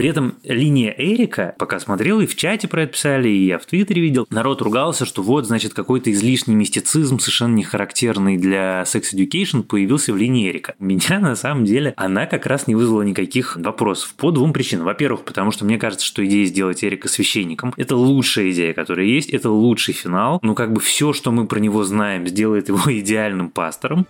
При 0.00 0.08
этом 0.08 0.36
линия 0.44 0.94
Эрика, 0.96 1.54
пока 1.58 1.78
смотрел, 1.78 2.22
и 2.22 2.26
в 2.26 2.34
чате 2.34 2.68
про 2.68 2.84
это 2.84 2.92
писали, 2.94 3.28
и 3.28 3.44
я 3.44 3.58
в 3.58 3.66
Твиттере 3.66 4.00
видел, 4.00 4.26
народ 4.30 4.62
ругался, 4.62 5.04
что 5.04 5.22
вот, 5.22 5.44
значит, 5.44 5.74
какой-то 5.74 6.10
излишний 6.10 6.54
мистицизм, 6.54 7.18
совершенно 7.18 7.56
не 7.56 7.64
характерный 7.64 8.38
для 8.38 8.84
Sex 8.84 9.12
Education, 9.12 9.62
появился 9.62 10.14
в 10.14 10.16
линии 10.16 10.48
Эрика. 10.48 10.74
Меня, 10.78 11.20
на 11.20 11.36
самом 11.36 11.66
деле, 11.66 11.92
она 11.98 12.24
как 12.24 12.46
раз 12.46 12.66
не 12.66 12.74
вызвала 12.74 13.02
никаких 13.02 13.56
вопросов 13.56 14.14
по 14.14 14.30
двум 14.30 14.54
причинам. 14.54 14.86
Во-первых, 14.86 15.26
потому 15.26 15.50
что 15.50 15.66
мне 15.66 15.76
кажется, 15.76 16.06
что 16.06 16.24
идея 16.24 16.46
сделать 16.46 16.82
Эрика 16.82 17.06
священником– 17.06 17.74
это 17.76 17.94
лучшая 17.94 18.52
идея, 18.52 18.72
которая 18.72 19.04
есть, 19.04 19.28
это 19.28 19.50
лучший 19.50 19.92
финал. 19.92 20.38
Ну, 20.40 20.54
как 20.54 20.72
бы 20.72 20.80
все, 20.80 21.12
что 21.12 21.30
мы 21.30 21.46
про 21.46 21.58
него 21.58 21.84
знаем, 21.84 22.26
сделает 22.26 22.70
его 22.70 22.80
идеальным 22.86 23.50
пастором. 23.50 24.06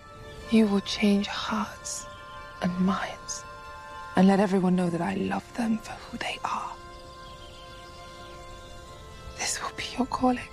You 0.53 0.69
will 0.69 0.81
change 0.85 1.27
hearts 1.27 2.05
and 2.61 2.71
minds 2.79 3.20
and 4.21 4.27
let 4.27 4.39
everyone 4.39 4.75
know 4.75 4.87
that 4.87 5.01
I 5.01 5.15
love 5.15 5.51
them 5.55 5.79
for 5.79 5.93
who 5.93 6.17
they 6.19 6.37
are. 6.45 6.73
This 9.39 9.59
will 9.59 9.75
be 9.75 9.85
your 9.97 10.05
calling. 10.05 10.51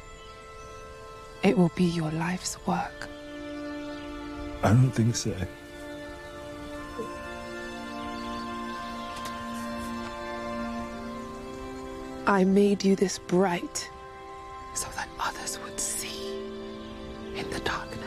It 1.42 1.58
will 1.58 1.70
be 1.76 1.84
your 1.84 2.10
life's 2.12 2.56
work. 2.66 3.10
I 4.62 4.70
don't 4.70 4.90
think 4.90 5.14
so. 5.14 5.34
I 12.26 12.44
made 12.44 12.82
you 12.82 12.96
this 12.96 13.18
bright 13.18 13.90
so 14.72 14.88
that 14.96 15.10
others 15.20 15.60
would 15.62 15.78
see 15.78 16.38
in 17.36 17.50
the 17.50 17.60
darkness. 17.60 17.97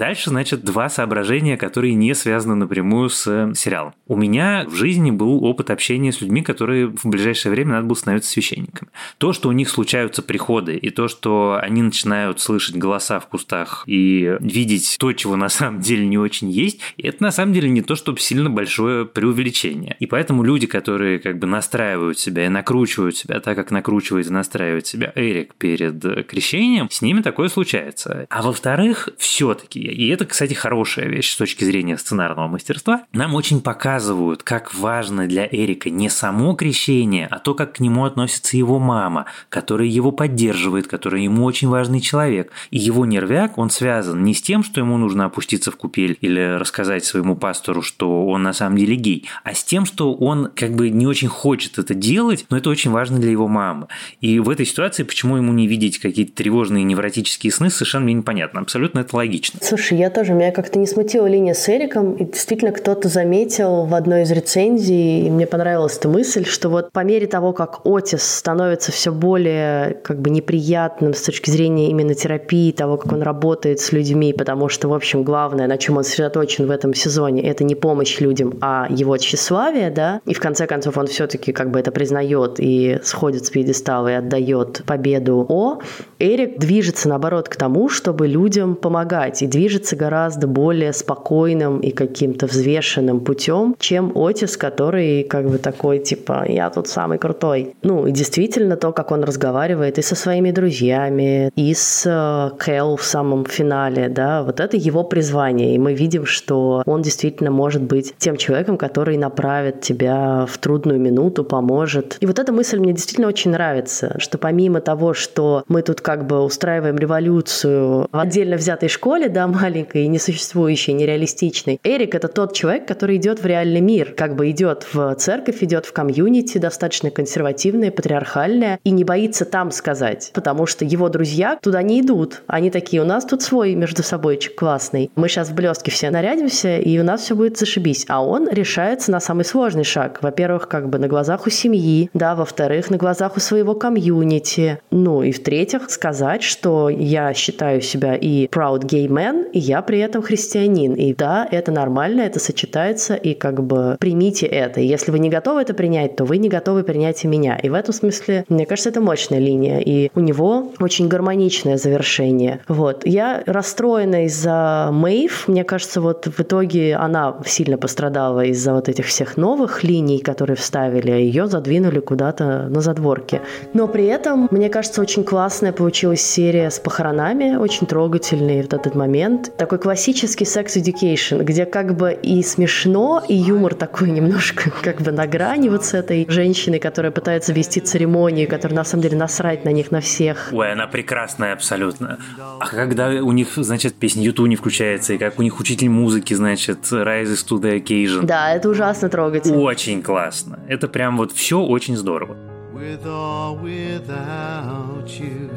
Дальше, 0.00 0.30
значит, 0.30 0.64
два 0.64 0.88
соображения, 0.88 1.58
которые 1.58 1.92
не 1.92 2.14
связаны 2.14 2.54
напрямую 2.54 3.10
с 3.10 3.26
э, 3.26 3.52
сериалом. 3.54 3.92
У 4.08 4.16
меня 4.16 4.64
в 4.66 4.74
жизни 4.74 5.10
был 5.10 5.44
опыт 5.44 5.68
общения 5.68 6.10
с 6.10 6.22
людьми, 6.22 6.40
которые 6.40 6.86
в 6.86 7.04
ближайшее 7.04 7.52
время 7.52 7.72
надо 7.72 7.86
было 7.86 7.96
становиться 7.96 8.30
священниками. 8.30 8.90
То, 9.18 9.34
что 9.34 9.50
у 9.50 9.52
них 9.52 9.68
случаются 9.68 10.22
приходы, 10.22 10.78
и 10.78 10.88
то, 10.88 11.06
что 11.06 11.58
они 11.60 11.82
начинают 11.82 12.40
слышать 12.40 12.76
голоса 12.76 13.20
в 13.20 13.26
кустах 13.26 13.84
и 13.84 14.38
видеть 14.40 14.96
то, 14.98 15.12
чего 15.12 15.36
на 15.36 15.50
самом 15.50 15.82
деле 15.82 16.06
не 16.06 16.16
очень 16.16 16.48
есть, 16.48 16.80
это 16.96 17.22
на 17.22 17.30
самом 17.30 17.52
деле 17.52 17.68
не 17.68 17.82
то, 17.82 17.94
чтобы 17.94 18.20
сильно 18.20 18.48
большое 18.48 19.04
преувеличение. 19.04 19.96
И 20.00 20.06
поэтому 20.06 20.42
люди, 20.42 20.66
которые 20.66 21.18
как 21.18 21.38
бы 21.38 21.46
настраивают 21.46 22.18
себя 22.18 22.46
и 22.46 22.48
накручивают 22.48 23.18
себя 23.18 23.38
так, 23.40 23.54
как 23.54 23.70
накручивает 23.70 24.28
и 24.28 24.30
настраивает 24.30 24.86
себя 24.86 25.12
Эрик 25.14 25.56
перед 25.56 26.26
крещением, 26.26 26.88
с 26.88 27.02
ними 27.02 27.20
такое 27.20 27.50
случается. 27.50 28.26
А 28.30 28.40
во-вторых, 28.40 29.10
все-таки 29.18 29.89
и 29.90 30.08
это, 30.08 30.24
кстати, 30.24 30.54
хорошая 30.54 31.06
вещь 31.08 31.32
с 31.32 31.36
точки 31.36 31.64
зрения 31.64 31.98
сценарного 31.98 32.48
мастерства, 32.48 33.04
нам 33.12 33.34
очень 33.34 33.60
показывают, 33.60 34.42
как 34.42 34.74
важно 34.74 35.26
для 35.26 35.46
Эрика 35.46 35.90
не 35.90 36.08
само 36.08 36.54
крещение, 36.54 37.26
а 37.30 37.38
то, 37.38 37.54
как 37.54 37.74
к 37.74 37.80
нему 37.80 38.04
относится 38.04 38.56
его 38.56 38.78
мама, 38.78 39.26
которая 39.48 39.88
его 39.88 40.12
поддерживает, 40.12 40.86
которая 40.86 41.22
ему 41.22 41.44
очень 41.44 41.68
важный 41.68 42.00
человек. 42.00 42.52
И 42.70 42.78
его 42.78 43.06
нервяк, 43.06 43.58
он 43.58 43.70
связан 43.70 44.22
не 44.22 44.34
с 44.34 44.42
тем, 44.42 44.62
что 44.62 44.80
ему 44.80 44.96
нужно 44.96 45.26
опуститься 45.26 45.70
в 45.70 45.76
купель 45.76 46.16
или 46.20 46.58
рассказать 46.58 47.04
своему 47.04 47.36
пастору, 47.36 47.82
что 47.82 48.26
он 48.26 48.42
на 48.42 48.52
самом 48.52 48.76
деле 48.76 48.96
гей, 48.96 49.28
а 49.44 49.54
с 49.54 49.64
тем, 49.64 49.84
что 49.84 50.14
он 50.14 50.50
как 50.54 50.74
бы 50.74 50.90
не 50.90 51.06
очень 51.06 51.28
хочет 51.28 51.78
это 51.78 51.94
делать, 51.94 52.46
но 52.50 52.56
это 52.56 52.70
очень 52.70 52.90
важно 52.90 53.18
для 53.18 53.30
его 53.30 53.48
мамы. 53.48 53.88
И 54.20 54.38
в 54.38 54.48
этой 54.48 54.66
ситуации, 54.66 55.02
почему 55.02 55.36
ему 55.36 55.52
не 55.52 55.66
видеть 55.66 55.98
какие-то 55.98 56.32
тревожные 56.32 56.84
невротические 56.84 57.52
сны, 57.52 57.70
совершенно 57.70 58.04
мне 58.04 58.14
непонятно. 58.14 58.60
Абсолютно 58.60 59.00
это 59.00 59.16
логично. 59.16 59.60
Слушай, 59.62 59.79
я 59.88 60.10
тоже, 60.10 60.32
меня 60.32 60.52
как-то 60.52 60.78
не 60.78 60.86
смутила 60.86 61.26
линия 61.26 61.54
с 61.54 61.68
Эриком, 61.68 62.14
и 62.14 62.24
действительно 62.24 62.72
кто-то 62.72 63.08
заметил 63.08 63.84
в 63.84 63.94
одной 63.94 64.22
из 64.22 64.30
рецензий, 64.30 65.26
и 65.26 65.30
мне 65.30 65.46
понравилась 65.46 65.96
эта 65.96 66.08
мысль, 66.08 66.44
что 66.44 66.68
вот 66.68 66.92
по 66.92 67.00
мере 67.00 67.26
того, 67.26 67.52
как 67.52 67.80
Отис 67.84 68.22
становится 68.22 68.92
все 68.92 69.12
более 69.12 69.94
как 70.02 70.20
бы 70.20 70.30
неприятным 70.30 71.14
с 71.14 71.22
точки 71.22 71.50
зрения 71.50 71.90
именно 71.90 72.14
терапии, 72.14 72.72
того, 72.72 72.96
как 72.96 73.12
он 73.12 73.22
работает 73.22 73.80
с 73.80 73.92
людьми, 73.92 74.32
потому 74.32 74.68
что, 74.68 74.88
в 74.88 74.94
общем, 74.94 75.22
главное, 75.22 75.66
на 75.66 75.78
чем 75.78 75.96
он 75.96 76.04
сосредоточен 76.04 76.66
в 76.66 76.70
этом 76.70 76.94
сезоне, 76.94 77.42
это 77.42 77.64
не 77.64 77.74
помощь 77.74 78.20
людям, 78.20 78.58
а 78.60 78.86
его 78.90 79.16
тщеславие, 79.16 79.90
да, 79.90 80.20
и 80.26 80.34
в 80.34 80.40
конце 80.40 80.66
концов 80.66 80.96
он 80.96 81.06
все-таки 81.06 81.52
как 81.52 81.70
бы 81.70 81.78
это 81.78 81.90
признает 81.90 82.56
и 82.58 82.98
сходит 83.02 83.46
с 83.46 83.50
пьедестала 83.50 84.08
и 84.08 84.14
отдает 84.14 84.82
победу 84.86 85.46
О, 85.48 85.78
Эрик 86.18 86.58
движется, 86.58 87.08
наоборот, 87.08 87.48
к 87.48 87.56
тому, 87.56 87.88
чтобы 87.88 88.26
людям 88.26 88.74
помогать, 88.76 89.42
и 89.42 89.46
движется 89.46 89.69
гораздо 89.96 90.46
более 90.46 90.92
спокойным 90.92 91.80
и 91.80 91.90
каким-то 91.90 92.46
взвешенным 92.46 93.20
путем, 93.20 93.76
чем 93.78 94.12
Отис, 94.14 94.56
который 94.56 95.24
как 95.24 95.48
бы 95.48 95.58
такой, 95.58 95.98
типа, 95.98 96.44
я 96.48 96.70
тут 96.70 96.88
самый 96.88 97.18
крутой. 97.18 97.74
Ну, 97.82 98.06
и 98.06 98.12
действительно 98.12 98.76
то, 98.76 98.92
как 98.92 99.12
он 99.12 99.24
разговаривает 99.24 99.98
и 99.98 100.02
со 100.02 100.14
своими 100.14 100.50
друзьями, 100.50 101.50
и 101.56 101.74
с 101.74 102.04
э, 102.06 102.56
Кэл 102.58 102.96
в 102.96 103.04
самом 103.04 103.44
финале, 103.44 104.08
да, 104.08 104.42
вот 104.42 104.60
это 104.60 104.76
его 104.76 105.04
призвание, 105.04 105.74
и 105.74 105.78
мы 105.78 105.94
видим, 105.94 106.26
что 106.26 106.82
он 106.86 107.02
действительно 107.02 107.50
может 107.50 107.82
быть 107.82 108.14
тем 108.18 108.36
человеком, 108.36 108.76
который 108.76 109.16
направит 109.16 109.80
тебя 109.80 110.46
в 110.46 110.58
трудную 110.58 111.00
минуту, 111.00 111.44
поможет. 111.44 112.16
И 112.20 112.26
вот 112.26 112.38
эта 112.38 112.52
мысль 112.52 112.78
мне 112.78 112.92
действительно 112.92 113.28
очень 113.28 113.50
нравится, 113.50 114.16
что 114.18 114.38
помимо 114.38 114.80
того, 114.80 115.14
что 115.14 115.64
мы 115.68 115.82
тут 115.82 116.00
как 116.00 116.26
бы 116.26 116.40
устраиваем 116.40 116.96
революцию 116.96 118.08
в 118.10 118.18
отдельно 118.18 118.56
взятой 118.56 118.88
школе, 118.88 119.28
да, 119.28 119.46
маленькой, 119.50 120.06
несуществующей, 120.06 120.92
нереалистичной. 120.92 121.80
Эрик— 121.84 122.14
это 122.16 122.28
тот 122.28 122.54
человек, 122.54 122.86
который 122.86 123.16
идет 123.16 123.42
в 123.42 123.46
реальный 123.46 123.80
мир, 123.80 124.14
как 124.16 124.36
бы 124.36 124.50
идет 124.50 124.86
в 124.92 125.14
церковь, 125.16 125.62
идет 125.62 125.86
в 125.86 125.92
комьюнити, 125.92 126.58
достаточно 126.58 127.10
консервативное, 127.10 127.90
патриархальное, 127.90 128.78
и 128.84 128.90
не 128.90 129.04
боится 129.04 129.44
там 129.44 129.70
сказать, 129.70 130.30
потому 130.34 130.66
что 130.66 130.84
его 130.84 131.08
друзья 131.08 131.58
туда 131.60 131.82
не 131.82 132.00
идут. 132.00 132.42
Они 132.46 132.70
такие, 132.70 133.02
у 133.02 133.04
нас 133.04 133.24
тут 133.24 133.42
свой 133.42 133.74
между 133.74 134.02
собойчик 134.02 134.54
классный. 134.54 135.10
Мы 135.16 135.28
сейчас 135.28 135.48
в 135.48 135.54
блестке 135.54 135.90
все 135.90 136.10
нарядимся, 136.10 136.78
и 136.78 136.98
у 136.98 137.04
нас 137.04 137.22
все 137.22 137.34
будет 137.34 137.58
зашибись. 137.58 138.04
А 138.08 138.24
он 138.24 138.48
решается 138.48 139.10
на 139.10 139.20
самый 139.20 139.44
сложный 139.44 139.84
шаг. 139.84 140.18
Во-первых, 140.22 140.68
как 140.68 140.88
бы 140.88 140.98
на 140.98 141.08
глазах 141.08 141.46
у 141.46 141.50
семьи, 141.50 142.10
да, 142.14 142.34
во-вторых, 142.34 142.90
на 142.90 142.96
глазах 142.96 143.36
у 143.36 143.40
своего 143.40 143.74
комьюнити. 143.74 144.80
Ну 144.90 145.22
и 145.22 145.32
в-третьих, 145.32 145.90
сказать, 145.90 146.42
что 146.42 146.88
я 146.88 147.34
считаю 147.34 147.80
себя 147.80 148.14
и 148.14 148.46
proud 148.46 148.82
gay 148.82 149.06
man, 149.06 149.39
и 149.52 149.58
я 149.58 149.82
при 149.82 149.98
этом 149.98 150.22
христианин. 150.22 150.94
И 150.94 151.14
да, 151.14 151.46
это 151.50 151.72
нормально, 151.72 152.22
это 152.22 152.38
сочетается, 152.38 153.14
и 153.14 153.34
как 153.34 153.62
бы 153.62 153.96
примите 153.98 154.46
это. 154.46 154.80
Если 154.80 155.10
вы 155.10 155.18
не 155.18 155.28
готовы 155.28 155.62
это 155.62 155.74
принять, 155.74 156.16
то 156.16 156.24
вы 156.24 156.38
не 156.38 156.48
готовы 156.48 156.82
принять 156.82 157.24
и 157.24 157.28
меня. 157.28 157.56
И 157.56 157.68
в 157.68 157.74
этом 157.74 157.94
смысле, 157.94 158.44
мне 158.48 158.66
кажется, 158.66 158.90
это 158.90 159.00
мощная 159.00 159.38
линия. 159.38 159.80
И 159.80 160.10
у 160.14 160.20
него 160.20 160.72
очень 160.80 161.08
гармоничное 161.08 161.76
завершение. 161.76 162.60
Вот. 162.68 163.06
Я 163.06 163.42
расстроена 163.46 164.24
из-за 164.26 164.90
Мэйв. 164.92 165.48
Мне 165.48 165.64
кажется, 165.64 166.00
вот 166.00 166.26
в 166.26 166.40
итоге 166.40 166.96
она 166.96 167.36
сильно 167.46 167.78
пострадала 167.78 168.44
из-за 168.44 168.74
вот 168.74 168.88
этих 168.88 169.06
всех 169.06 169.36
новых 169.36 169.84
линий, 169.84 170.18
которые 170.18 170.56
вставили, 170.56 171.10
а 171.10 171.16
ее 171.16 171.46
задвинули 171.46 172.00
куда-то 172.00 172.68
на 172.68 172.80
задворке. 172.80 173.40
Но 173.74 173.88
при 173.88 174.06
этом, 174.06 174.48
мне 174.50 174.68
кажется, 174.68 175.00
очень 175.00 175.24
классная 175.24 175.72
получилась 175.72 176.20
серия 176.20 176.70
с 176.70 176.78
похоронами, 176.78 177.56
очень 177.56 177.86
трогательный 177.86 178.62
вот 178.62 178.72
этот 178.72 178.94
момент. 178.94 179.29
Так 179.38 179.70
такой 179.70 179.78
классический 179.78 180.44
секс 180.44 180.76
education, 180.76 181.44
где 181.44 181.64
как 181.64 181.96
бы 181.96 182.12
и 182.12 182.42
смешно, 182.42 183.22
и 183.28 183.34
юмор 183.34 183.74
такой 183.74 184.10
немножко 184.10 184.70
как 184.82 185.00
бы 185.00 185.12
на 185.12 185.26
грани 185.28 185.68
вот 185.68 185.84
с 185.84 185.94
этой 185.94 186.26
женщиной, 186.28 186.80
которая 186.80 187.12
пытается 187.12 187.52
вести 187.52 187.80
церемонию, 187.80 188.48
которая 188.48 188.76
на 188.76 188.84
самом 188.84 189.02
деле 189.02 189.16
насрать 189.16 189.64
на 189.64 189.68
них, 189.68 189.92
на 189.92 190.00
всех. 190.00 190.48
Ой, 190.50 190.72
она 190.72 190.88
прекрасная 190.88 191.52
абсолютно. 191.52 192.18
А 192.58 192.66
когда 192.66 193.08
у 193.08 193.30
них, 193.30 193.50
значит, 193.56 193.94
песня 193.94 194.24
YouTube 194.24 194.48
не 194.48 194.56
включается, 194.56 195.12
и 195.12 195.18
как 195.18 195.38
у 195.38 195.42
них 195.42 195.60
учитель 195.60 195.88
музыки, 195.88 196.34
значит, 196.34 196.78
rises 196.90 197.46
to 197.48 197.60
the 197.60 197.80
occasion. 197.80 198.24
Да, 198.24 198.52
это 198.52 198.68
ужасно 198.68 199.08
трогательно. 199.08 199.58
Очень 199.58 200.02
классно. 200.02 200.58
Это 200.68 200.88
прям 200.88 201.16
вот 201.16 201.30
все 201.32 201.60
очень 201.60 201.96
здорово. 201.96 202.36
With 202.74 203.04
or 203.04 203.60
without 203.62 205.06
you, 205.06 205.50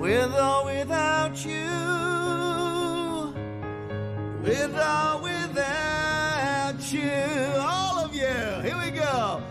with 0.00 0.34
or 0.34 0.64
without 0.64 1.36
you. 1.44 2.15
With 4.46 4.74
or 4.78 5.22
without 5.22 6.92
you. 6.92 7.10
All 7.58 8.04
of 8.04 8.14
you. 8.14 8.22
Here 8.62 8.78
we 8.84 8.90
go. 8.92 9.42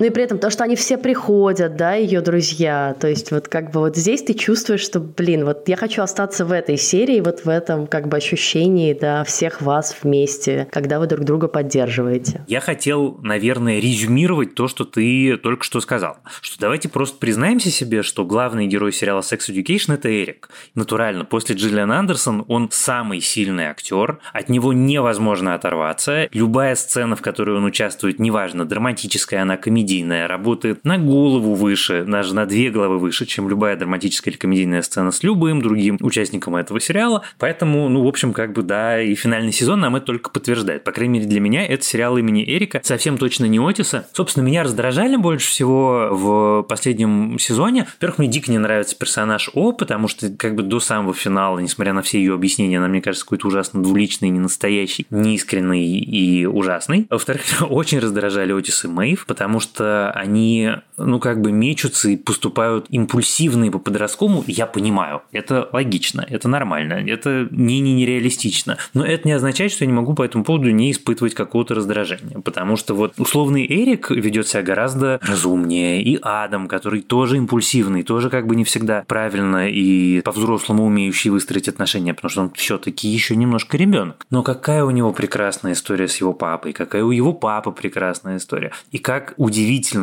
Ну 0.00 0.06
и 0.06 0.10
при 0.10 0.22
этом 0.22 0.38
то, 0.38 0.48
что 0.48 0.64
они 0.64 0.76
все 0.76 0.96
приходят, 0.96 1.76
да, 1.76 1.92
ее 1.92 2.22
друзья, 2.22 2.96
то 2.98 3.06
есть 3.06 3.30
вот 3.32 3.48
как 3.48 3.70
бы 3.70 3.80
вот 3.80 3.96
здесь 3.96 4.22
ты 4.22 4.32
чувствуешь, 4.32 4.80
что, 4.80 4.98
блин, 4.98 5.44
вот 5.44 5.68
я 5.68 5.76
хочу 5.76 6.00
остаться 6.00 6.46
в 6.46 6.52
этой 6.52 6.78
серии, 6.78 7.20
вот 7.20 7.44
в 7.44 7.48
этом 7.50 7.86
как 7.86 8.08
бы 8.08 8.16
ощущении, 8.16 8.94
да, 8.94 9.24
всех 9.24 9.60
вас 9.60 9.94
вместе, 10.02 10.66
когда 10.72 10.98
вы 11.00 11.06
друг 11.06 11.26
друга 11.26 11.48
поддерживаете. 11.48 12.42
Я 12.48 12.60
хотел, 12.60 13.18
наверное, 13.22 13.78
резюмировать 13.78 14.54
то, 14.54 14.68
что 14.68 14.86
ты 14.86 15.36
только 15.36 15.64
что 15.64 15.82
сказал. 15.82 16.16
Что 16.40 16.58
давайте 16.58 16.88
просто 16.88 17.18
признаемся 17.18 17.70
себе, 17.70 18.02
что 18.02 18.24
главный 18.24 18.66
герой 18.66 18.92
сериала 18.92 19.20
Sex 19.20 19.50
Education– 19.50 19.92
это 19.96 20.08
Эрик. 20.08 20.48
Натурально, 20.74 21.26
после 21.26 21.56
Джиллиан 21.56 21.92
Андерсон 21.92 22.46
он 22.48 22.70
самый 22.72 23.20
сильный 23.20 23.64
актер, 23.64 24.18
от 24.32 24.48
него 24.48 24.72
невозможно 24.72 25.54
оторваться. 25.54 26.26
Любая 26.32 26.74
сцена, 26.74 27.16
в 27.16 27.20
которой 27.20 27.58
он 27.58 27.66
участвует, 27.66 28.18
неважно, 28.18 28.64
драматическая 28.64 29.42
она, 29.42 29.58
комедийная, 29.58 29.89
работает 30.28 30.84
на 30.84 30.98
голову 30.98 31.54
выше, 31.54 32.04
даже 32.06 32.34
на 32.34 32.46
две 32.46 32.70
головы 32.70 32.98
выше, 32.98 33.26
чем 33.26 33.48
любая 33.48 33.76
драматическая 33.76 34.32
или 34.32 34.38
комедийная 34.38 34.82
сцена 34.82 35.10
с 35.10 35.22
любым 35.22 35.60
другим 35.62 35.98
участником 36.00 36.56
этого 36.56 36.80
сериала. 36.80 37.22
Поэтому, 37.38 37.88
ну, 37.88 38.04
в 38.04 38.08
общем, 38.08 38.32
как 38.32 38.52
бы, 38.52 38.62
да, 38.62 39.00
и 39.00 39.14
финальный 39.14 39.52
сезон 39.52 39.80
нам 39.80 39.96
это 39.96 40.06
только 40.06 40.30
подтверждает. 40.30 40.84
По 40.84 40.92
крайней 40.92 41.14
мере, 41.14 41.26
для 41.26 41.40
меня 41.40 41.66
это 41.66 41.84
сериал 41.84 42.16
имени 42.18 42.44
Эрика, 42.44 42.80
совсем 42.84 43.18
точно 43.18 43.46
не 43.46 43.58
Отиса. 43.58 44.08
Собственно, 44.12 44.44
меня 44.44 44.62
раздражали 44.62 45.16
больше 45.16 45.48
всего 45.48 46.08
в 46.10 46.62
последнем 46.68 47.38
сезоне. 47.38 47.86
Во-первых, 47.94 48.18
мне 48.18 48.28
дико 48.28 48.50
не 48.50 48.58
нравится 48.58 48.96
персонаж 48.96 49.50
О, 49.54 49.72
потому 49.72 50.08
что 50.08 50.30
как 50.30 50.54
бы 50.54 50.62
до 50.62 50.80
самого 50.80 51.14
финала, 51.14 51.58
несмотря 51.58 51.92
на 51.92 52.02
все 52.02 52.18
ее 52.18 52.34
объяснения, 52.34 52.78
она, 52.78 52.88
мне 52.88 53.02
кажется, 53.02 53.24
какой-то 53.24 53.48
ужасно 53.48 53.82
двуличный, 53.82 54.28
ненастоящий, 54.28 55.06
неискренний 55.10 55.98
и 55.98 56.46
ужасный. 56.46 57.06
Во-вторых, 57.10 57.42
очень 57.68 57.98
раздражали 57.98 58.56
Отис 58.56 58.84
и 58.84 58.88
Мэйв, 58.88 59.26
потому 59.26 59.60
что 59.60 59.79
они, 60.14 60.70
ну, 60.96 61.18
как 61.18 61.40
бы 61.40 61.52
мечутся 61.52 62.10
и 62.10 62.16
поступают 62.16 62.86
импульсивно 62.90 63.70
по 63.70 63.78
подростковому. 63.78 64.44
Я 64.46 64.66
понимаю, 64.66 65.22
это 65.32 65.68
логично, 65.72 66.24
это 66.28 66.48
нормально, 66.48 66.94
это 67.06 67.48
не, 67.50 67.80
не 67.80 67.94
нереалистично. 67.94 68.78
Но 68.94 69.04
это 69.04 69.26
не 69.26 69.32
означает, 69.32 69.72
что 69.72 69.84
я 69.84 69.90
не 69.90 69.96
могу 69.96 70.14
по 70.14 70.22
этому 70.22 70.44
поводу 70.44 70.70
не 70.70 70.90
испытывать 70.90 71.34
какого-то 71.34 71.74
раздражения, 71.74 72.40
потому 72.40 72.76
что 72.76 72.94
вот 72.94 73.14
условный 73.18 73.66
Эрик 73.66 74.10
ведет 74.10 74.48
себя 74.48 74.62
гораздо 74.62 75.18
разумнее, 75.22 76.02
и 76.02 76.18
Адам, 76.22 76.68
который 76.68 77.02
тоже 77.02 77.36
импульсивный, 77.36 78.02
тоже 78.02 78.30
как 78.30 78.46
бы 78.46 78.56
не 78.56 78.64
всегда 78.64 79.04
правильно 79.06 79.68
и 79.68 80.20
по-взрослому 80.22 80.84
умеющий 80.84 81.30
выстроить 81.30 81.68
отношения, 81.68 82.14
потому 82.14 82.30
что 82.30 82.40
он 82.42 82.50
все-таки 82.50 83.08
еще 83.08 83.36
немножко 83.36 83.76
ребенок. 83.76 84.26
Но 84.30 84.42
какая 84.42 84.84
у 84.84 84.90
него 84.90 85.12
прекрасная 85.12 85.72
история 85.72 86.08
с 86.08 86.16
его 86.16 86.32
папой, 86.32 86.72
какая 86.72 87.04
у 87.04 87.10
его 87.10 87.32
папы 87.32 87.72
прекрасная 87.72 88.36
история. 88.36 88.72
И 88.90 88.98
как 88.98 89.34
удивительно 89.36 89.59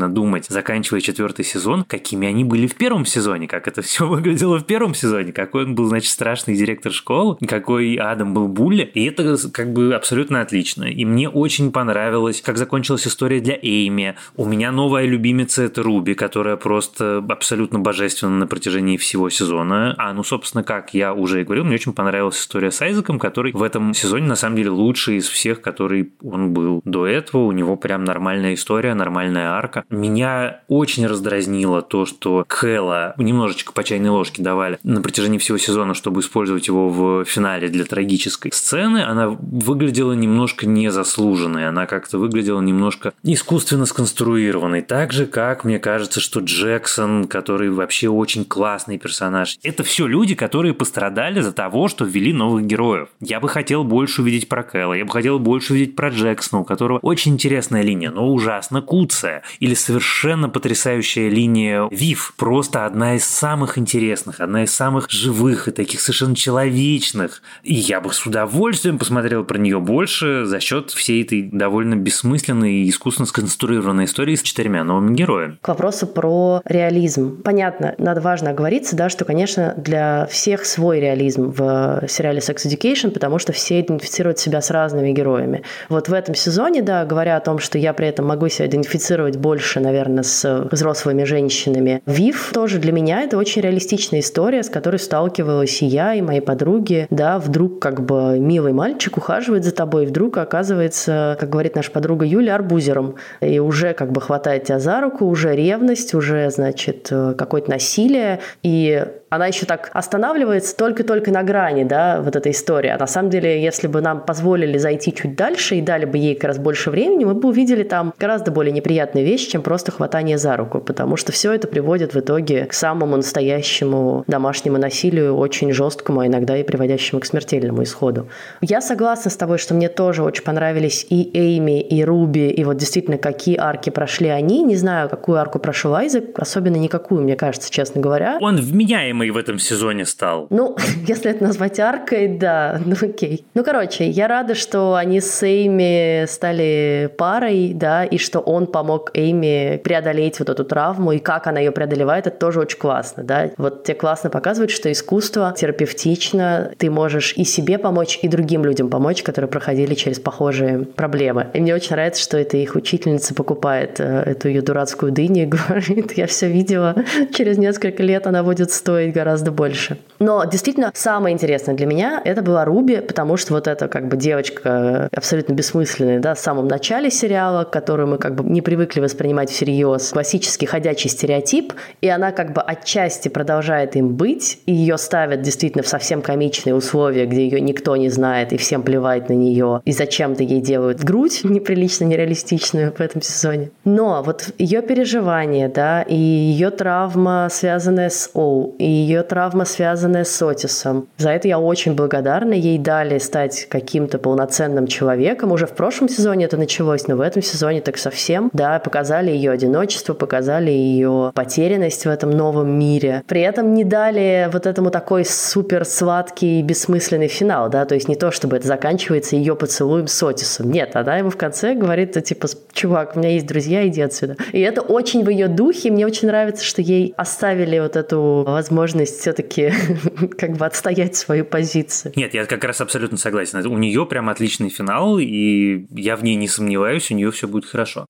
думать, 0.07 0.45
заканчивая 0.49 1.01
четвертый 1.01 1.45
сезон, 1.45 1.83
какими 1.83 2.27
они 2.27 2.43
были 2.43 2.67
в 2.67 2.75
первом 2.75 3.05
сезоне, 3.05 3.47
как 3.47 3.67
это 3.67 3.81
все 3.81 4.07
выглядело 4.07 4.59
в 4.59 4.65
первом 4.65 4.93
сезоне, 4.93 5.31
какой 5.31 5.65
он 5.65 5.75
был, 5.75 5.85
значит, 5.85 6.11
страшный 6.11 6.55
директор 6.55 6.91
школы, 6.91 7.37
какой 7.47 7.95
Адам 7.95 8.33
был 8.33 8.47
булли. 8.47 8.83
И 8.93 9.05
это 9.05 9.37
как 9.51 9.73
бы 9.73 9.93
абсолютно 9.93 10.41
отлично. 10.41 10.85
И 10.85 11.05
мне 11.05 11.29
очень 11.29 11.71
понравилось, 11.71 12.41
как 12.41 12.57
закончилась 12.57 13.07
история 13.07 13.39
для 13.39 13.57
Эйми. 13.61 14.15
У 14.35 14.45
меня 14.45 14.71
новая 14.71 15.05
любимица 15.05 15.63
это 15.63 15.83
Руби, 15.83 16.13
которая 16.13 16.55
просто 16.55 17.23
абсолютно 17.29 17.79
божественна 17.79 18.37
на 18.37 18.47
протяжении 18.47 18.97
всего 18.97 19.29
сезона. 19.29 19.95
А, 19.97 20.13
ну, 20.13 20.23
собственно, 20.23 20.63
как 20.63 20.93
я 20.93 21.13
уже 21.13 21.41
и 21.41 21.43
говорил, 21.43 21.65
мне 21.65 21.75
очень 21.75 21.93
понравилась 21.93 22.39
история 22.39 22.71
с 22.71 22.81
Айзеком, 22.81 23.19
который 23.19 23.53
в 23.53 23.63
этом 23.63 23.93
сезоне, 23.93 24.27
на 24.27 24.35
самом 24.35 24.55
деле, 24.55 24.69
лучший 24.69 25.17
из 25.17 25.27
всех, 25.27 25.61
который 25.61 26.11
он 26.23 26.53
был 26.53 26.81
до 26.85 27.05
этого. 27.05 27.45
У 27.45 27.51
него 27.51 27.75
прям 27.75 28.03
нормальная 28.03 28.53
история, 28.53 28.93
нормальная 28.93 29.46
арка. 29.47 29.83
Меня 29.89 30.61
очень 30.67 31.05
раздразнило 31.05 31.81
то, 31.81 32.05
что 32.05 32.45
Кэлла 32.47 33.13
немножечко 33.17 33.73
по 33.73 33.83
чайной 33.83 34.09
ложке 34.09 34.41
давали 34.41 34.79
на 34.83 35.01
протяжении 35.01 35.37
всего 35.37 35.57
сезона, 35.57 35.93
чтобы 35.93 36.21
использовать 36.21 36.67
его 36.67 36.89
в 36.89 37.25
финале 37.25 37.69
для 37.69 37.85
трагической 37.85 38.51
сцены. 38.51 39.03
Она 39.03 39.29
выглядела 39.29 40.13
немножко 40.13 40.67
незаслуженной. 40.67 41.67
Она 41.67 41.85
как-то 41.85 42.17
выглядела 42.17 42.61
немножко 42.61 43.13
искусственно 43.23 43.85
сконструированной. 43.85 44.81
Так 44.81 45.13
же, 45.13 45.25
как 45.25 45.63
мне 45.63 45.79
кажется, 45.79 46.19
что 46.19 46.39
Джексон, 46.39 47.27
который 47.27 47.69
вообще 47.69 48.09
очень 48.09 48.45
классный 48.45 48.97
персонаж. 48.97 49.57
Это 49.63 49.83
все 49.83 50.07
люди, 50.07 50.35
которые 50.35 50.73
пострадали 50.73 51.41
за 51.41 51.51
того, 51.51 51.87
что 51.87 52.05
ввели 52.05 52.33
новых 52.33 52.65
героев. 52.65 53.09
Я 53.19 53.39
бы 53.39 53.49
хотел 53.49 53.83
больше 53.83 54.21
увидеть 54.21 54.49
про 54.49 54.63
Кэлла, 54.63 54.93
я 54.93 55.05
бы 55.05 55.11
хотел 55.11 55.39
больше 55.39 55.73
увидеть 55.73 55.95
про 55.95 56.09
Джексона, 56.09 56.61
у 56.61 56.65
которого 56.65 56.99
очень 56.99 57.33
интересная 57.33 57.81
линия, 57.81 58.11
но 58.11 58.31
ужасно 58.31 58.81
куцая. 58.81 59.36
Или 59.59 59.73
совершенно 59.73 60.49
потрясающая 60.49 61.29
линия 61.29 61.87
Вив. 61.91 62.33
Просто 62.37 62.85
одна 62.85 63.15
из 63.15 63.25
самых 63.25 63.77
интересных, 63.77 64.39
одна 64.39 64.63
из 64.63 64.73
самых 64.73 65.09
живых 65.09 65.67
и 65.67 65.71
таких 65.71 66.01
совершенно 66.01 66.35
человечных. 66.35 67.41
И 67.63 67.73
я 67.73 68.01
бы 68.01 68.13
с 68.13 68.25
удовольствием 68.25 68.97
посмотрел 68.97 69.43
про 69.43 69.57
нее 69.57 69.79
больше 69.79 70.45
за 70.45 70.59
счет 70.59 70.91
всей 70.91 71.23
этой 71.23 71.43
довольно 71.43 71.95
бессмысленной 71.95 72.73
и 72.73 72.89
искусственно 72.89 73.27
сконструированной 73.27 74.05
истории 74.05 74.35
с 74.35 74.41
четырьмя 74.41 74.83
новыми 74.83 75.15
героями. 75.15 75.57
К 75.61 75.69
вопросу 75.69 76.07
про 76.07 76.61
реализм. 76.65 77.41
Понятно, 77.43 77.95
надо 77.97 78.21
важно 78.21 78.51
оговориться, 78.51 78.95
да, 78.95 79.09
что, 79.09 79.25
конечно, 79.25 79.73
для 79.77 80.27
всех 80.27 80.65
свой 80.65 80.99
реализм 80.99 81.51
в 81.51 82.03
сериале 82.07 82.39
Sex 82.39 82.65
Education, 82.65 83.11
потому 83.11 83.39
что 83.39 83.53
все 83.53 83.79
идентифицируют 83.81 84.39
себя 84.39 84.61
с 84.61 84.71
разными 84.71 85.11
героями. 85.11 85.63
Вот 85.89 86.09
в 86.09 86.13
этом 86.13 86.35
сезоне, 86.35 86.81
да, 86.81 87.05
говоря 87.05 87.37
о 87.37 87.39
том, 87.39 87.59
что 87.59 87.77
я 87.77 87.93
при 87.93 88.07
этом 88.07 88.25
могу 88.25 88.49
себя 88.49 88.67
идентифицировать 88.67 89.26
больше, 89.35 89.81
наверное, 89.81 90.23
с 90.23 90.67
взрослыми 90.71 91.23
женщинами. 91.25 92.01
Вив 92.05 92.51
тоже 92.53 92.79
для 92.79 92.93
меня 92.93 93.23
это 93.23 93.37
очень 93.37 93.61
реалистичная 93.61 94.21
история, 94.21 94.63
с 94.63 94.69
которой 94.69 94.97
сталкивалась 94.97 95.81
и 95.81 95.85
я, 95.85 96.13
и 96.13 96.21
мои 96.21 96.39
подруги. 96.39 97.07
Да, 97.09 97.39
вдруг 97.39 97.79
как 97.81 98.05
бы 98.05 98.39
милый 98.39 98.71
мальчик 98.71 99.17
ухаживает 99.17 99.65
за 99.65 99.73
тобой, 99.73 100.03
и 100.03 100.07
вдруг 100.07 100.37
оказывается, 100.37 101.35
как 101.39 101.49
говорит 101.49 101.75
наша 101.75 101.91
подруга 101.91 102.25
Юля, 102.25 102.55
арбузером. 102.55 103.15
И 103.41 103.59
уже 103.59 103.93
как 103.93 104.11
бы 104.11 104.21
хватает 104.21 104.63
тебя 104.63 104.79
за 104.79 105.01
руку, 105.01 105.25
уже 105.25 105.55
ревность, 105.55 106.13
уже, 106.13 106.49
значит, 106.49 107.09
какое-то 107.09 107.69
насилие. 107.69 108.39
И 108.63 109.05
она 109.29 109.47
еще 109.47 109.65
так 109.65 109.89
останавливается 109.93 110.75
только-только 110.75 111.31
на 111.31 111.43
грани, 111.43 111.83
да, 111.83 112.21
вот 112.21 112.35
этой 112.35 112.51
истории. 112.51 112.89
А 112.89 112.97
на 112.97 113.07
самом 113.07 113.29
деле, 113.29 113.61
если 113.61 113.87
бы 113.87 114.01
нам 114.01 114.21
позволили 114.21 114.77
зайти 114.77 115.13
чуть 115.13 115.35
дальше 115.35 115.75
и 115.75 115.81
дали 115.81 116.05
бы 116.05 116.17
ей 116.17 116.35
как 116.35 116.45
раз 116.49 116.57
больше 116.59 116.91
времени, 116.91 117.25
мы 117.25 117.33
бы 117.33 117.49
увидели 117.49 117.83
там 117.83 118.13
гораздо 118.17 118.51
более 118.51 118.71
неприятные 118.71 119.25
вещи, 119.25 119.51
чем 119.51 119.61
просто 119.61 119.91
хватание 119.91 120.37
за 120.37 120.55
руку, 120.55 120.79
потому 120.79 121.17
что 121.17 121.31
все 121.31 121.51
это 121.51 121.67
приводит 121.67 122.13
в 122.13 122.19
итоге 122.19 122.65
к 122.65 122.73
самому 122.73 123.17
настоящему 123.17 124.23
домашнему 124.27 124.77
насилию, 124.77 125.35
очень 125.35 125.71
жесткому, 125.73 126.21
а 126.21 126.27
иногда 126.27 126.57
и 126.57 126.63
приводящему 126.63 127.19
к 127.21 127.25
смертельному 127.25 127.83
исходу. 127.83 128.29
Я 128.61 128.81
согласна 128.81 129.29
с 129.29 129.35
тобой, 129.35 129.57
что 129.57 129.73
мне 129.73 129.89
тоже 129.89 130.23
очень 130.23 130.43
понравились 130.43 131.05
и 131.09 131.29
Эйми, 131.37 131.81
и 131.81 132.03
Руби, 132.03 132.49
и 132.49 132.63
вот 132.63 132.77
действительно, 132.77 133.17
какие 133.17 133.57
арки 133.57 133.89
прошли 133.89 134.29
они. 134.29 134.63
Не 134.63 134.75
знаю, 134.75 135.09
какую 135.09 135.37
арку 135.37 135.59
прошел 135.59 135.95
Айзек, 135.95 136.37
особенно 136.39 136.77
никакую, 136.77 137.21
мне 137.21 137.35
кажется, 137.35 137.69
честно 137.71 138.01
говоря. 138.01 138.37
Он 138.41 138.57
вменяем 138.57 139.16
вменяемый 139.17 139.31
в 139.31 139.37
этом 139.37 139.59
сезоне 139.59 140.05
стал. 140.05 140.47
Ну, 140.49 140.75
если 141.07 141.31
это 141.31 141.43
назвать 141.43 141.79
аркой, 141.79 142.27
да, 142.27 142.79
ну 142.85 142.95
окей. 143.01 143.45
Ну, 143.53 143.63
короче, 143.63 144.09
я 144.09 144.27
рада, 144.27 144.55
что 144.55 144.95
они 144.95 145.21
с 145.21 145.43
Эйми 145.43 146.25
стали 146.27 147.09
парой, 147.17 147.71
да, 147.73 148.05
и 148.05 148.17
что 148.17 148.39
он 148.39 148.67
помог 148.67 149.11
Эйми 149.13 149.79
преодолеть 149.83 150.39
вот 150.39 150.49
эту 150.49 150.63
травму, 150.63 151.13
и 151.13 151.19
как 151.19 151.47
она 151.47 151.59
ее 151.59 151.71
преодолевает, 151.71 152.27
это 152.27 152.37
тоже 152.37 152.59
очень 152.59 152.79
классно, 152.79 153.23
да. 153.23 153.49
Вот 153.57 153.83
тебе 153.83 153.95
классно 153.95 154.29
показывает, 154.29 154.71
что 154.71 154.91
искусство 154.91 155.53
терапевтично, 155.57 156.71
ты 156.77 156.89
можешь 156.89 157.33
и 157.37 157.43
себе 157.43 157.77
помочь, 157.77 158.19
и 158.21 158.27
другим 158.27 158.63
людям 158.65 158.89
помочь, 158.89 159.23
которые 159.23 159.49
проходили 159.49 159.93
через 159.95 160.19
похожие 160.19 160.79
проблемы. 160.95 161.47
И 161.53 161.61
мне 161.61 161.75
очень 161.75 161.91
нравится, 161.91 162.21
что 162.21 162.37
эта 162.37 162.57
их 162.57 162.75
учительница 162.75 163.33
покупает 163.33 163.99
э, 163.99 164.23
эту 164.25 164.47
ее 164.49 164.61
дурацкую 164.61 165.11
дыню 165.11 165.43
и 165.43 165.45
говорит, 165.45 166.13
я 166.17 166.27
все 166.27 166.47
видела, 166.47 166.95
через 167.33 167.57
несколько 167.57 168.03
лет 168.03 168.27
она 168.27 168.43
будет 168.43 168.71
стоить 168.71 169.06
стоит 169.07 169.13
гораздо 169.13 169.51
больше. 169.51 169.97
Но 170.19 170.45
действительно, 170.45 170.91
самое 170.93 171.33
интересное 171.33 171.75
для 171.75 171.85
меня 171.85 172.21
это 172.23 172.41
была 172.41 172.65
Руби, 172.65 172.97
потому 172.97 173.37
что 173.37 173.53
вот 173.53 173.67
эта 173.67 173.87
как 173.87 174.07
бы 174.07 174.17
девочка 174.17 175.09
абсолютно 175.15 175.53
бессмысленная, 175.53 176.19
да, 176.19 176.33
в 176.33 176.39
самом 176.39 176.67
начале 176.67 177.09
сериала, 177.09 177.63
которую 177.63 178.07
мы 178.07 178.17
как 178.17 178.35
бы 178.35 178.43
не 178.43 178.61
привыкли 178.61 178.99
воспринимать 178.99 179.49
всерьез, 179.49 180.09
классический 180.09 180.65
ходячий 180.65 181.09
стереотип, 181.09 181.73
и 182.01 182.09
она 182.09 182.31
как 182.31 182.53
бы 182.53 182.61
отчасти 182.61 183.29
продолжает 183.29 183.95
им 183.95 184.15
быть, 184.15 184.59
и 184.65 184.73
ее 184.73 184.97
ставят 184.97 185.41
действительно 185.41 185.83
в 185.83 185.87
совсем 185.87 186.21
комичные 186.21 186.75
условия, 186.75 187.25
где 187.25 187.43
ее 187.43 187.61
никто 187.61 187.95
не 187.95 188.09
знает, 188.09 188.53
и 188.53 188.57
всем 188.57 188.83
плевать 188.83 189.29
на 189.29 189.33
нее, 189.33 189.81
и 189.85 189.91
зачем-то 189.91 190.43
ей 190.43 190.61
делают 190.61 191.03
грудь 191.03 191.41
неприлично 191.43 192.05
нереалистичную 192.05 192.93
в 192.97 193.01
этом 193.01 193.21
сезоне. 193.21 193.69
Но 193.85 194.23
вот 194.23 194.49
ее 194.57 194.81
переживания, 194.81 195.69
да, 195.69 196.01
и 196.01 196.15
ее 196.15 196.71
травма, 196.71 197.47
связанная 197.51 198.09
с 198.09 198.29
Оу, 198.33 198.75
и 198.79 198.96
ее 198.97 199.23
травма, 199.23 199.65
связанная 199.65 200.23
с 200.23 200.41
Отисом. 200.41 201.07
За 201.17 201.31
это 201.31 201.47
я 201.47 201.59
очень 201.59 201.93
благодарна. 201.93 202.53
Ей 202.53 202.77
дали 202.77 203.17
стать 203.19 203.67
каким-то 203.69 204.17
полноценным 204.17 204.87
человеком. 204.87 205.51
Уже 205.51 205.65
в 205.65 205.71
прошлом 205.71 206.09
сезоне 206.09 206.45
это 206.45 206.57
началось, 206.57 207.07
но 207.07 207.15
в 207.15 207.21
этом 207.21 207.41
сезоне 207.41 207.81
так 207.81 207.97
совсем. 207.97 208.49
Да, 208.53 208.79
показали 208.79 209.31
ее 209.31 209.51
одиночество, 209.51 210.13
показали 210.13 210.71
ее 210.71 211.31
потерянность 211.33 212.05
в 212.05 212.09
этом 212.09 212.31
новом 212.31 212.69
мире. 212.77 213.23
При 213.27 213.41
этом 213.41 213.73
не 213.73 213.83
дали 213.83 214.49
вот 214.51 214.65
этому 214.65 214.89
такой 214.89 215.25
супер 215.25 215.85
сладкий, 215.85 216.61
бессмысленный 216.61 217.27
финал, 217.27 217.69
да, 217.69 217.85
то 217.85 217.95
есть 217.95 218.07
не 218.07 218.15
то, 218.15 218.31
чтобы 218.31 218.57
это 218.57 218.67
заканчивается 218.67 219.35
ее 219.35 219.55
поцелуем 219.55 220.07
с 220.07 220.23
Отисом. 220.23 220.71
Нет, 220.71 220.95
она 220.95 221.17
ему 221.17 221.29
в 221.29 221.37
конце 221.37 221.73
говорит, 221.73 222.23
типа, 222.23 222.47
чувак, 222.73 223.15
у 223.15 223.19
меня 223.19 223.29
есть 223.29 223.47
друзья, 223.47 223.87
иди 223.87 224.01
отсюда. 224.01 224.37
И 224.51 224.59
это 224.59 224.81
очень 224.81 225.23
в 225.23 225.29
ее 225.29 225.47
духе. 225.47 225.91
Мне 225.91 226.05
очень 226.05 226.27
нравится, 226.27 226.63
что 226.63 226.81
ей 226.81 227.13
оставили 227.17 227.79
вот 227.79 227.95
эту 227.95 228.43
возможность 228.47 228.86
все-таки 228.95 229.73
как 230.37 230.57
бы 230.57 230.65
отстоять 230.65 231.15
свою 231.15 231.45
позицию. 231.45 232.13
Нет, 232.15 232.33
я 232.33 232.45
как 232.45 232.63
раз 232.63 232.81
абсолютно 232.81 233.17
согласен. 233.17 233.65
У 233.65 233.77
нее 233.77 234.05
прям 234.05 234.29
отличный 234.29 234.69
финал, 234.69 235.19
и 235.19 235.85
я 235.91 236.15
в 236.15 236.23
ней 236.23 236.35
не 236.35 236.47
сомневаюсь, 236.47 237.11
у 237.11 237.15
нее 237.15 237.31
все 237.31 237.47
будет 237.47 237.65
хорошо. 237.65 238.07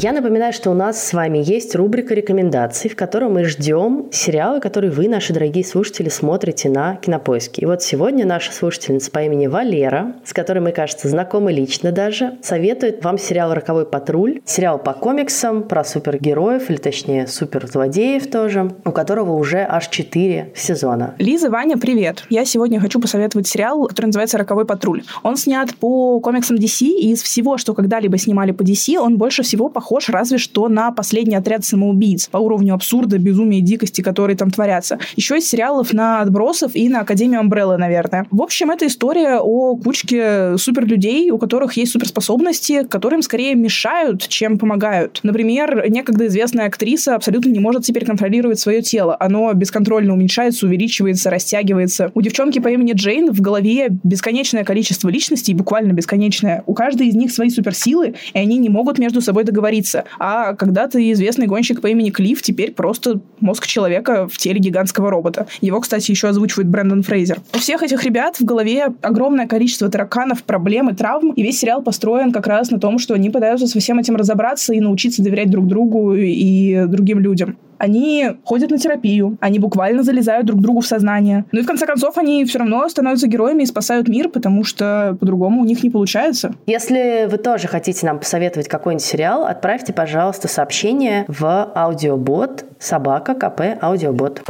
Я 0.00 0.12
напоминаю, 0.12 0.52
что 0.52 0.70
у 0.70 0.74
нас 0.74 1.02
с 1.02 1.12
вами 1.12 1.38
есть 1.38 1.74
рубрика 1.74 2.14
рекомендаций, 2.14 2.88
в 2.88 2.94
которой 2.94 3.28
мы 3.28 3.42
ждем 3.42 4.06
сериалы, 4.12 4.60
которые 4.60 4.92
вы, 4.92 5.08
наши 5.08 5.32
дорогие 5.32 5.64
слушатели, 5.64 6.08
смотрите 6.08 6.70
на 6.70 6.94
Кинопоиске. 6.94 7.62
И 7.62 7.66
вот 7.66 7.82
сегодня 7.82 8.24
наша 8.24 8.52
слушательница 8.52 9.10
по 9.10 9.24
имени 9.24 9.48
Валера, 9.48 10.14
с 10.24 10.32
которой 10.32 10.60
мы, 10.60 10.70
кажется, 10.70 11.08
знакомы 11.08 11.50
лично 11.50 11.90
даже, 11.90 12.38
советует 12.42 13.02
вам 13.02 13.18
сериал 13.18 13.52
«Роковой 13.52 13.86
патруль», 13.86 14.40
сериал 14.44 14.78
по 14.78 14.92
комиксам 14.92 15.64
про 15.64 15.82
супергероев, 15.82 16.70
или 16.70 16.76
точнее 16.76 17.26
суперзлодеев 17.26 18.30
тоже, 18.30 18.70
у 18.84 18.92
которого 18.92 19.32
уже 19.32 19.66
аж 19.68 19.88
четыре 19.88 20.52
сезона. 20.54 21.16
Лиза, 21.18 21.50
Ваня, 21.50 21.76
привет! 21.76 22.22
Я 22.30 22.44
сегодня 22.44 22.78
хочу 22.78 23.00
посоветовать 23.00 23.48
сериал, 23.48 23.88
который 23.88 24.06
называется 24.06 24.38
«Роковой 24.38 24.64
патруль». 24.64 25.02
Он 25.24 25.36
снят 25.36 25.74
по 25.74 26.20
комиксам 26.20 26.56
DC, 26.56 26.86
и 26.86 27.10
из 27.10 27.20
всего, 27.20 27.58
что 27.58 27.74
когда-либо 27.74 28.16
снимали 28.16 28.52
по 28.52 28.62
DC, 28.62 28.96
он 28.96 29.18
больше 29.18 29.42
всего 29.42 29.68
похож 29.68 29.87
похож 29.88 30.10
разве 30.10 30.36
что 30.36 30.68
на 30.68 30.90
последний 30.90 31.34
отряд 31.34 31.64
самоубийц 31.64 32.28
по 32.28 32.36
уровню 32.36 32.74
абсурда, 32.74 33.18
безумия 33.18 33.60
и 33.60 33.62
дикости, 33.62 34.02
которые 34.02 34.36
там 34.36 34.50
творятся. 34.50 34.98
Еще 35.16 35.38
из 35.38 35.48
сериалов 35.48 35.94
на 35.94 36.20
отбросов 36.20 36.72
и 36.76 36.90
на 36.90 37.00
Академию 37.00 37.40
Амбреллы, 37.40 37.78
наверное. 37.78 38.26
В 38.30 38.42
общем, 38.42 38.70
это 38.70 38.86
история 38.86 39.38
о 39.38 39.76
кучке 39.76 40.58
суперлюдей, 40.58 41.30
у 41.30 41.38
которых 41.38 41.72
есть 41.78 41.92
суперспособности, 41.92 42.86
которым 42.86 43.22
скорее 43.22 43.54
мешают, 43.54 44.28
чем 44.28 44.58
помогают. 44.58 45.20
Например, 45.22 45.88
некогда 45.88 46.26
известная 46.26 46.66
актриса 46.66 47.14
абсолютно 47.14 47.48
не 47.48 47.58
может 47.58 47.84
теперь 47.84 48.04
контролировать 48.04 48.60
свое 48.60 48.82
тело. 48.82 49.16
Оно 49.18 49.54
бесконтрольно 49.54 50.12
уменьшается, 50.12 50.66
увеличивается, 50.66 51.30
растягивается. 51.30 52.10
У 52.12 52.20
девчонки 52.20 52.58
по 52.58 52.68
имени 52.68 52.92
Джейн 52.92 53.32
в 53.32 53.40
голове 53.40 53.88
бесконечное 54.04 54.64
количество 54.64 55.08
личностей, 55.08 55.54
буквально 55.54 55.94
бесконечное. 55.94 56.62
У 56.66 56.74
каждой 56.74 57.08
из 57.08 57.14
них 57.14 57.32
свои 57.32 57.48
суперсилы, 57.48 58.16
и 58.34 58.38
они 58.38 58.58
не 58.58 58.68
могут 58.68 58.98
между 58.98 59.22
собой 59.22 59.44
договориться 59.44 59.77
говорится. 59.78 60.04
А 60.18 60.54
когда-то 60.54 61.12
известный 61.12 61.46
гонщик 61.46 61.80
по 61.80 61.86
имени 61.86 62.10
Клифф 62.10 62.42
теперь 62.42 62.72
просто 62.72 63.20
мозг 63.40 63.66
человека 63.66 64.28
в 64.28 64.36
теле 64.36 64.58
гигантского 64.58 65.10
робота. 65.10 65.46
Его, 65.60 65.80
кстати, 65.80 66.10
еще 66.10 66.28
озвучивает 66.28 66.68
Брэндон 66.68 67.02
Фрейзер. 67.02 67.38
У 67.54 67.58
всех 67.58 67.82
этих 67.82 68.04
ребят 68.04 68.36
в 68.38 68.44
голове 68.44 68.88
огромное 69.02 69.46
количество 69.46 69.88
тараканов, 69.88 70.42
проблем 70.42 70.90
и 70.90 70.94
травм, 70.94 71.32
и 71.32 71.42
весь 71.42 71.58
сериал 71.58 71.82
построен 71.82 72.32
как 72.32 72.46
раз 72.46 72.70
на 72.70 72.78
том, 72.78 72.98
что 72.98 73.14
они 73.14 73.30
пытаются 73.30 73.66
со 73.66 73.78
всем 73.78 73.98
этим 73.98 74.16
разобраться 74.16 74.72
и 74.74 74.80
научиться 74.80 75.22
доверять 75.22 75.50
друг 75.50 75.66
другу 75.66 76.14
и 76.14 76.84
другим 76.86 77.20
людям 77.20 77.56
они 77.78 78.36
ходят 78.44 78.70
на 78.70 78.78
терапию, 78.78 79.38
они 79.40 79.58
буквально 79.58 80.02
залезают 80.02 80.46
друг 80.46 80.60
другу 80.60 80.80
в 80.80 80.86
сознание. 80.86 81.44
Ну 81.52 81.60
и 81.60 81.62
в 81.62 81.66
конце 81.66 81.86
концов 81.86 82.18
они 82.18 82.44
все 82.44 82.58
равно 82.58 82.88
становятся 82.88 83.26
героями 83.26 83.62
и 83.62 83.66
спасают 83.66 84.08
мир, 84.08 84.28
потому 84.28 84.64
что 84.64 85.16
по-другому 85.18 85.62
у 85.62 85.64
них 85.64 85.82
не 85.82 85.90
получается. 85.90 86.54
Если 86.66 87.28
вы 87.30 87.38
тоже 87.38 87.68
хотите 87.68 88.06
нам 88.06 88.18
посоветовать 88.18 88.68
какой-нибудь 88.68 89.04
сериал, 89.04 89.44
отправьте, 89.44 89.92
пожалуйста, 89.92 90.48
сообщение 90.48 91.24
в 91.28 91.72
аудиобот 91.74 92.64
собака 92.78 93.34
КП 93.34 93.82
аудиобот. 93.82 94.42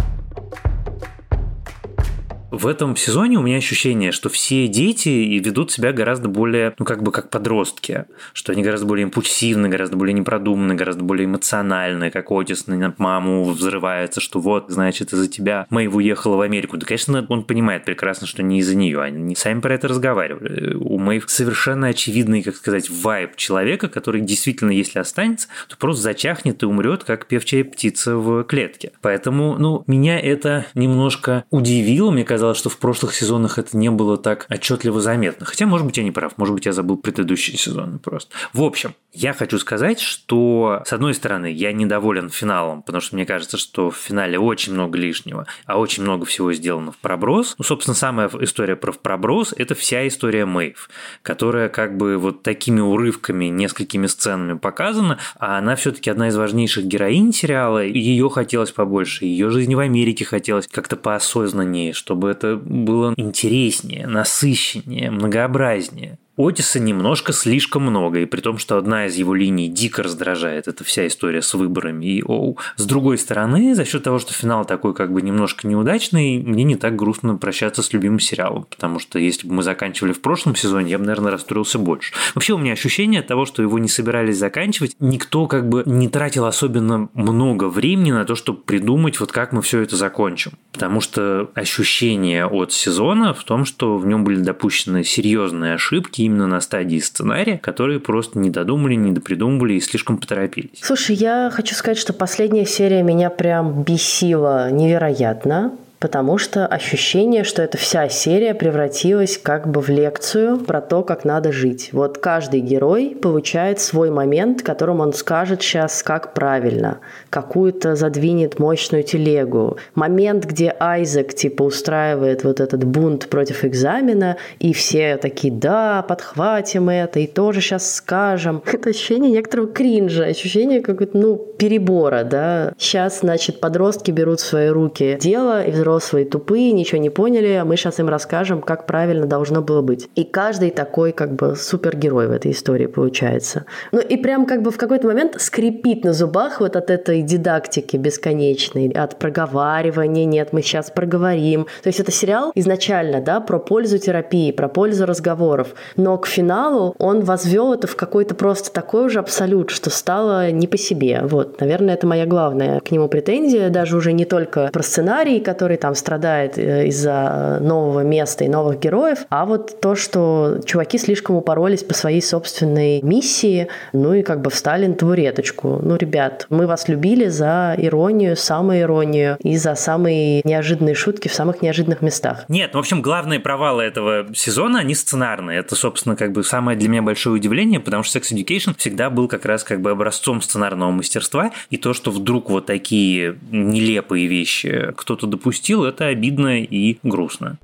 В 2.59 2.67
этом 2.67 2.97
сезоне 2.97 3.39
у 3.39 3.43
меня 3.43 3.59
ощущение, 3.59 4.11
что 4.11 4.29
все 4.29 4.67
дети 4.67 5.09
ведут 5.09 5.71
себя 5.71 5.93
гораздо 5.93 6.29
более, 6.29 6.75
ну, 6.77 6.85
как 6.85 7.05
бы 7.05 7.13
как 7.13 7.31
подростки, 7.31 8.07
что 8.33 8.51
они 8.51 8.65
гораздо 8.65 8.85
более 8.85 9.05
импульсивны, 9.05 9.69
гораздо 9.69 9.97
более 9.97 10.13
непродуманны, 10.13 10.75
гораздо 10.75 11.05
более 11.05 11.27
эмоциональны, 11.27 12.11
как 12.11 12.33
Отис 12.33 12.67
на 12.67 12.93
маму 12.99 13.45
взрывается, 13.45 14.21
что 14.21 14.41
вот, 14.41 14.71
значит, 14.71 15.13
из-за 15.13 15.29
тебя 15.29 15.69
Мэйв 15.71 15.95
уехала 15.95 16.35
в 16.35 16.41
Америку. 16.41 16.77
Да, 16.77 16.85
конечно, 16.85 17.25
он 17.29 17.45
понимает 17.45 17.85
прекрасно, 17.85 18.27
что 18.27 18.43
не 18.43 18.59
из-за 18.59 18.75
нее, 18.75 19.03
они 19.03 19.37
сами 19.37 19.61
про 19.61 19.75
это 19.75 19.87
разговаривали. 19.87 20.75
У 20.75 20.99
Мэйв 20.99 21.27
совершенно 21.29 21.87
очевидный, 21.87 22.43
как 22.43 22.57
сказать, 22.57 22.91
вайб 22.91 23.37
человека, 23.37 23.89
который 23.89 24.21
действительно, 24.21 24.73
если 24.73 24.99
останется, 24.99 25.47
то 25.69 25.77
просто 25.77 26.03
зачахнет 26.03 26.61
и 26.65 26.67
умрет, 26.67 27.05
как 27.05 27.29
певчая 27.29 27.63
птица 27.63 28.17
в 28.17 28.43
клетке. 28.43 28.91
Поэтому, 29.01 29.57
ну, 29.59 29.85
меня 29.87 30.19
это 30.19 30.67
немножко 30.75 31.45
удивило, 31.51 32.11
мне 32.11 32.25
кажется, 32.25 32.48
казалось, 32.49 32.59
что 32.59 32.71
в 32.71 32.79
прошлых 32.79 33.15
сезонах 33.15 33.59
это 33.59 33.77
не 33.77 33.91
было 33.91 34.17
так 34.17 34.47
отчетливо 34.49 35.01
заметно. 35.01 35.45
Хотя, 35.45 35.67
может 35.67 35.87
быть, 35.87 35.99
я 35.99 36.03
не 36.03 36.11
прав, 36.11 36.39
может 36.39 36.55
быть, 36.55 36.67
я 36.67 36.73
забыл 36.73 36.97
предыдущие 36.97 37.59
сезоны 37.59 37.99
просто. 37.99 38.35
В 38.53 38.63
общем, 38.63 38.95
я 39.13 39.33
хочу 39.33 39.59
сказать, 39.59 40.01
что, 40.01 40.83
с 40.87 40.93
одной 40.93 41.13
стороны, 41.13 41.53
я 41.53 41.73
недоволен 41.73 42.31
финалом, 42.31 42.83
потому 42.83 43.01
что 43.01 43.17
мне 43.17 43.27
кажется, 43.27 43.59
что 43.59 43.91
в 43.91 43.97
финале 43.97 44.39
очень 44.39 44.73
много 44.73 44.97
лишнего, 44.99 45.47
а 45.67 45.79
очень 45.79 46.03
много 46.03 46.25
всего 46.25 46.53
сделано 46.53 46.93
в 46.93 46.99
проброс. 46.99 47.55
Ну, 47.59 47.65
собственно, 47.65 47.95
самая 47.95 48.31
история 48.41 48.77
про 48.77 48.93
проброс– 48.93 49.55
это 49.57 49.75
вся 49.75 50.07
история 50.07 50.47
Мэйв, 50.47 50.89
которая 51.23 51.69
как 51.69 51.97
бы 51.97 52.17
вот 52.17 52.43
такими 52.43 52.81
урывками, 52.81 53.47
несколькими 53.47 54.07
сценами 54.07 54.57
показана, 54.57 55.19
а 55.39 55.59
она 55.59 55.75
все-таки 55.77 56.11
одна 56.11 56.29
из 56.29 56.37
важнейших 56.37 56.85
героинь 56.85 57.33
сериала, 57.33 57.85
ее 57.85 58.31
хотелось 58.31 58.71
побольше, 58.71 59.25
ее 59.25 59.51
жизни 59.51 59.75
в 59.75 59.81
Америке 59.81 60.25
хотелось 60.25 60.69
как-то 60.69 60.97
поосознаннее, 60.97 61.93
чтобы 61.93 62.31
это 62.39 62.57
было 62.57 63.15
интереснее, 63.17 64.07
насыщеннее, 64.07 65.11
многообразнее. 65.11 66.19
Отиса 66.39 66.79
немножко 66.79 67.33
слишком 67.33 67.83
много, 67.83 68.21
и 68.21 68.25
при 68.25 68.41
том, 68.41 68.59
что 68.59 68.79
одна 68.79 69.07
из 69.07 69.17
его 69.17 69.35
линий 69.35 69.69
дико 69.69 70.05
раздражает, 70.05 70.69
это 70.69 70.85
вся 70.85 71.07
история 71.07 71.43
с 71.43 71.53
выборами 71.53 72.07
и 72.07 72.23
оу. 72.23 72.57
С 72.77 72.85
другой 72.85 73.19
стороны, 73.19 73.75
за 73.75 73.85
счет 73.85 74.05
того, 74.05 74.21
что 74.21 74.33
финал 74.33 74.65
такой 74.65 74.95
как 74.95 75.13
бы 75.13 75.21
немножко 75.21 75.67
неудачный, 75.67 76.39
мне 76.39 76.63
не 76.63 76.77
так 76.77 76.95
грустно 76.95 77.37
прощаться 77.37 77.83
с 77.83 77.93
любимым 77.93 78.21
сериалом, 78.21 78.67
потому 78.71 79.01
что 79.01 79.19
если 79.19 79.49
бы 79.49 79.55
мы 79.55 79.63
заканчивали 79.65 80.13
в 80.13 80.21
прошлом 80.21 80.55
сезоне, 80.55 80.93
я 80.93 80.99
бы, 80.99 81.05
наверное, 81.05 81.33
расстроился 81.33 81.79
больше. 81.79 82.15
Вообще 82.35 82.55
у 82.55 82.59
меня 82.59 82.73
ощущение 82.73 83.23
того, 83.23 83.45
что 83.45 83.63
его 83.63 83.79
не 83.81 83.89
собирались 83.89 84.39
заканчивать, 84.39 84.95
никто 85.01 85.47
как 85.49 85.69
бы 85.69 85.83
не 85.87 86.09
тратил 86.09 86.45
особенно 86.45 87.09
много 87.15 87.65
времени 87.65 88.13
на 88.13 88.25
то, 88.25 88.37
чтобы 88.37 88.61
придумать, 88.61 89.19
вот 89.19 89.33
как 89.33 89.53
мы 89.53 89.61
все 89.61 89.81
это 89.81 89.97
закончим. 89.97 90.53
Потому 90.73 91.01
что 91.01 91.51
ощущение 91.55 92.47
от 92.47 92.73
сезона 92.73 93.35
в 93.35 93.43
том, 93.43 93.65
что 93.65 93.99
в 93.99 94.07
нем 94.07 94.23
были 94.23 94.41
допущены 94.41 95.03
серьезные 95.03 95.75
ошибки, 95.75 96.28
именно 96.29 96.47
на 96.47 96.61
стадии 96.61 96.99
сценария, 96.99 97.59
которые 97.59 98.01
просто 98.01 98.39
не 98.39 98.51
додумали, 98.51 98.95
не 98.95 99.13
допридумывали 99.13 99.75
и 99.75 99.81
слишком 99.81 100.19
поторопились. 100.19 100.81
Слушай, 100.83 101.17
я 101.17 101.51
хочу 101.53 101.75
сказать, 101.75 101.99
что 101.99 102.13
последняя 102.13 102.67
серия 102.67 103.03
меня 103.03 103.31
прям 103.31 103.83
бесила 103.83 104.71
невероятно 104.71 105.73
потому 105.99 106.39
что 106.39 106.67
ощущение, 106.67 107.45
что 107.45 107.63
эта 107.63 107.77
вся 107.77 108.09
серия 108.09 108.55
превратилась 108.55 109.39
как 109.39 109.69
бы 109.69 109.81
в 109.81 109.89
лекцию 109.89 110.59
про 110.59 110.81
то, 110.81 111.03
как 111.03 111.25
надо 111.25 111.53
жить. 111.53 111.91
Вот 111.93 112.19
каждый 112.19 112.61
герой 112.61 113.17
получает 113.21 113.81
свой 113.81 114.11
момент, 114.11 114.63
которым 114.63 115.01
он 115.01 115.13
скажет 115.13 115.63
сейчас, 115.63 116.03
как 116.03 116.35
правильно, 116.35 116.99
какую-то 117.31 117.97
задвинет 117.97 118.59
мощную 118.59 119.03
телегу. 119.03 119.79
Момент, 119.95 120.45
где 120.45 120.75
Айзек 120.79 121.35
типа 121.35 121.65
устраивает 121.65 122.45
вот 122.45 122.61
этот 122.61 122.85
бунт 122.85 123.29
против 123.29 123.65
экзамена, 123.65 124.37
и 124.61 124.73
все 124.73 125.17
такие, 125.17 125.53
да, 125.53 126.03
подхватим 126.03 126.89
это, 126.89 127.21
и 127.21 127.27
тоже 127.27 127.61
сейчас 127.61 127.95
скажем. 127.95 128.63
Это 128.79 128.91
ощущение 128.91 129.33
некоторого 129.33 129.69
кринжа, 129.69 130.25
ощущение 130.25 130.81
какого-то, 130.81 131.17
ну, 131.19 131.37
перебора, 131.37 132.23
да. 132.23 132.73
Сейчас, 132.79 133.21
значит, 133.21 133.61
подростки 133.61 134.11
берут 134.13 134.41
в 134.41 134.47
свои 134.47 134.69
руки 134.69 135.19
дело, 135.21 135.63
и 135.65 135.71
взрослые 135.71 135.88
тупые, 136.25 136.73
ничего 136.73 137.01
не 137.01 137.11
поняли, 137.11 137.53
а 137.53 137.65
мы 137.65 137.77
сейчас 137.77 137.99
им 138.01 138.09
расскажем, 138.09 138.61
как 138.61 138.87
правильно 138.87 139.27
должно 139.27 139.63
было 139.63 139.83
быть. 139.83 140.09
И 140.15 140.25
каждый 140.25 140.71
такой 140.71 141.13
как 141.13 141.35
бы 141.35 141.57
супергерой 141.57 142.29
в 142.29 142.33
этой 142.33 142.53
истории 142.53 142.87
получается. 142.87 143.65
Ну 143.93 144.01
и 144.01 144.17
прям 144.17 144.47
как 144.47 144.63
бы 144.63 144.71
в 144.71 144.77
какой-то 144.77 145.07
момент 145.07 145.41
скрипит 145.41 146.05
на 146.05 146.13
зубах 146.13 146.61
вот 146.61 146.77
от 146.77 146.91
этой 146.91 147.23
дидактики 147.23 147.97
бесконечной, 147.97 148.89
от 148.91 149.19
проговаривания, 149.19 150.25
нет, 150.25 150.53
мы 150.53 150.63
сейчас 150.63 150.91
проговорим. 150.91 151.67
То 151.83 151.89
есть 151.89 152.01
это 152.01 152.13
сериал 152.13 152.53
изначально, 152.55 153.21
да, 153.21 153.41
про 153.41 153.59
пользу 153.59 153.99
терапии, 153.99 154.53
про 154.53 154.69
пользу 154.69 155.07
разговоров, 155.07 155.69
но 155.97 156.19
к 156.19 156.27
финалу 156.27 156.95
он 156.99 157.21
возвел 157.21 157.73
это 157.73 157.87
в 157.87 157.97
какой-то 157.97 158.35
просто 158.35 158.73
такой 158.73 159.07
уже 159.07 159.21
абсолют, 159.21 159.71
что 159.71 159.91
стало 159.91 160.51
не 160.51 160.67
по 160.67 160.77
себе. 160.77 161.21
Вот, 161.23 161.61
наверное, 161.61 161.95
это 161.95 162.07
моя 162.07 162.27
главная 162.27 162.81
к 162.81 162.91
нему 162.91 163.09
претензия, 163.09 163.71
даже 163.71 163.97
уже 163.97 164.13
не 164.13 164.25
только 164.25 164.69
про 164.73 164.83
сценарий, 164.83 165.41
который 165.41 165.78
там 165.79 165.95
страдает 165.95 166.59
э, 166.59 166.87
из-за 166.89 167.59
нового 167.61 168.01
места 168.01 168.45
и 168.45 168.49
новых 168.49 168.79
героев, 168.79 169.19
а 169.31 169.47
вот 169.47 169.81
то, 169.81 169.95
что 169.95 170.61
чуваки 170.65 170.99
слишком 170.99 171.37
упоролись 171.37 171.83
по 171.83 171.95
своей 171.95 172.23
собственной 172.23 173.01
миссии, 173.03 173.69
ну 173.93 174.15
и 174.15 174.23
как 174.23 174.43
бы 174.43 174.51
встали 174.51 174.87
на 174.87 174.95
табуреточку. 174.95 175.81
Ну, 175.83 175.97
ребят, 175.97 176.47
мы 176.51 176.67
вас 176.67 176.89
любили 176.89 177.29
за 177.29 177.75
иронию, 177.79 178.37
самую 178.37 178.81
иронию 178.81 179.37
и 179.41 179.57
за 179.57 179.75
самые 179.75 180.43
неожиданные 180.45 180.95
шутки 180.95 181.29
в 181.29 181.35
самых 181.35 181.63
неожиданных 181.63 182.03
местах. 182.03 182.45
Нет, 182.49 182.71
ну, 182.73 182.79
в 182.79 182.83
общем, 182.83 183.03
главные 183.03 183.41
провалы 183.41 183.83
этого 183.85 184.27
сезона, 184.35 184.81
они 184.81 184.95
сценарные. 184.95 185.61
Это, 185.61 185.75
собственно, 185.75 186.17
как 186.17 186.33
бы 186.33 186.45
самое 186.45 186.79
для 186.79 186.89
меня 186.89 187.03
большое 187.03 187.37
удивление, 187.37 187.81
потому 187.81 188.03
что 188.03 188.19
Sex 188.19 188.33
Education 188.33 188.77
всегда 188.77 189.11
был 189.11 189.29
как 189.29 189.45
раз 189.45 189.65
как 189.65 189.81
бы 189.81 189.91
образцом 189.91 190.41
сценарного 190.41 190.91
мастерства, 190.91 191.53
и 191.71 191.77
то, 191.77 191.95
что 191.95 192.11
вдруг 192.11 192.51
вот 192.51 192.67
такие 192.67 193.39
нелепые 193.51 194.27
вещи 194.27 194.93
кто-то 194.97 195.27
допустил, 195.27 195.68
это 195.77 196.07
обидно 196.07 196.63
и 196.63 196.99
грустно. 197.03 197.59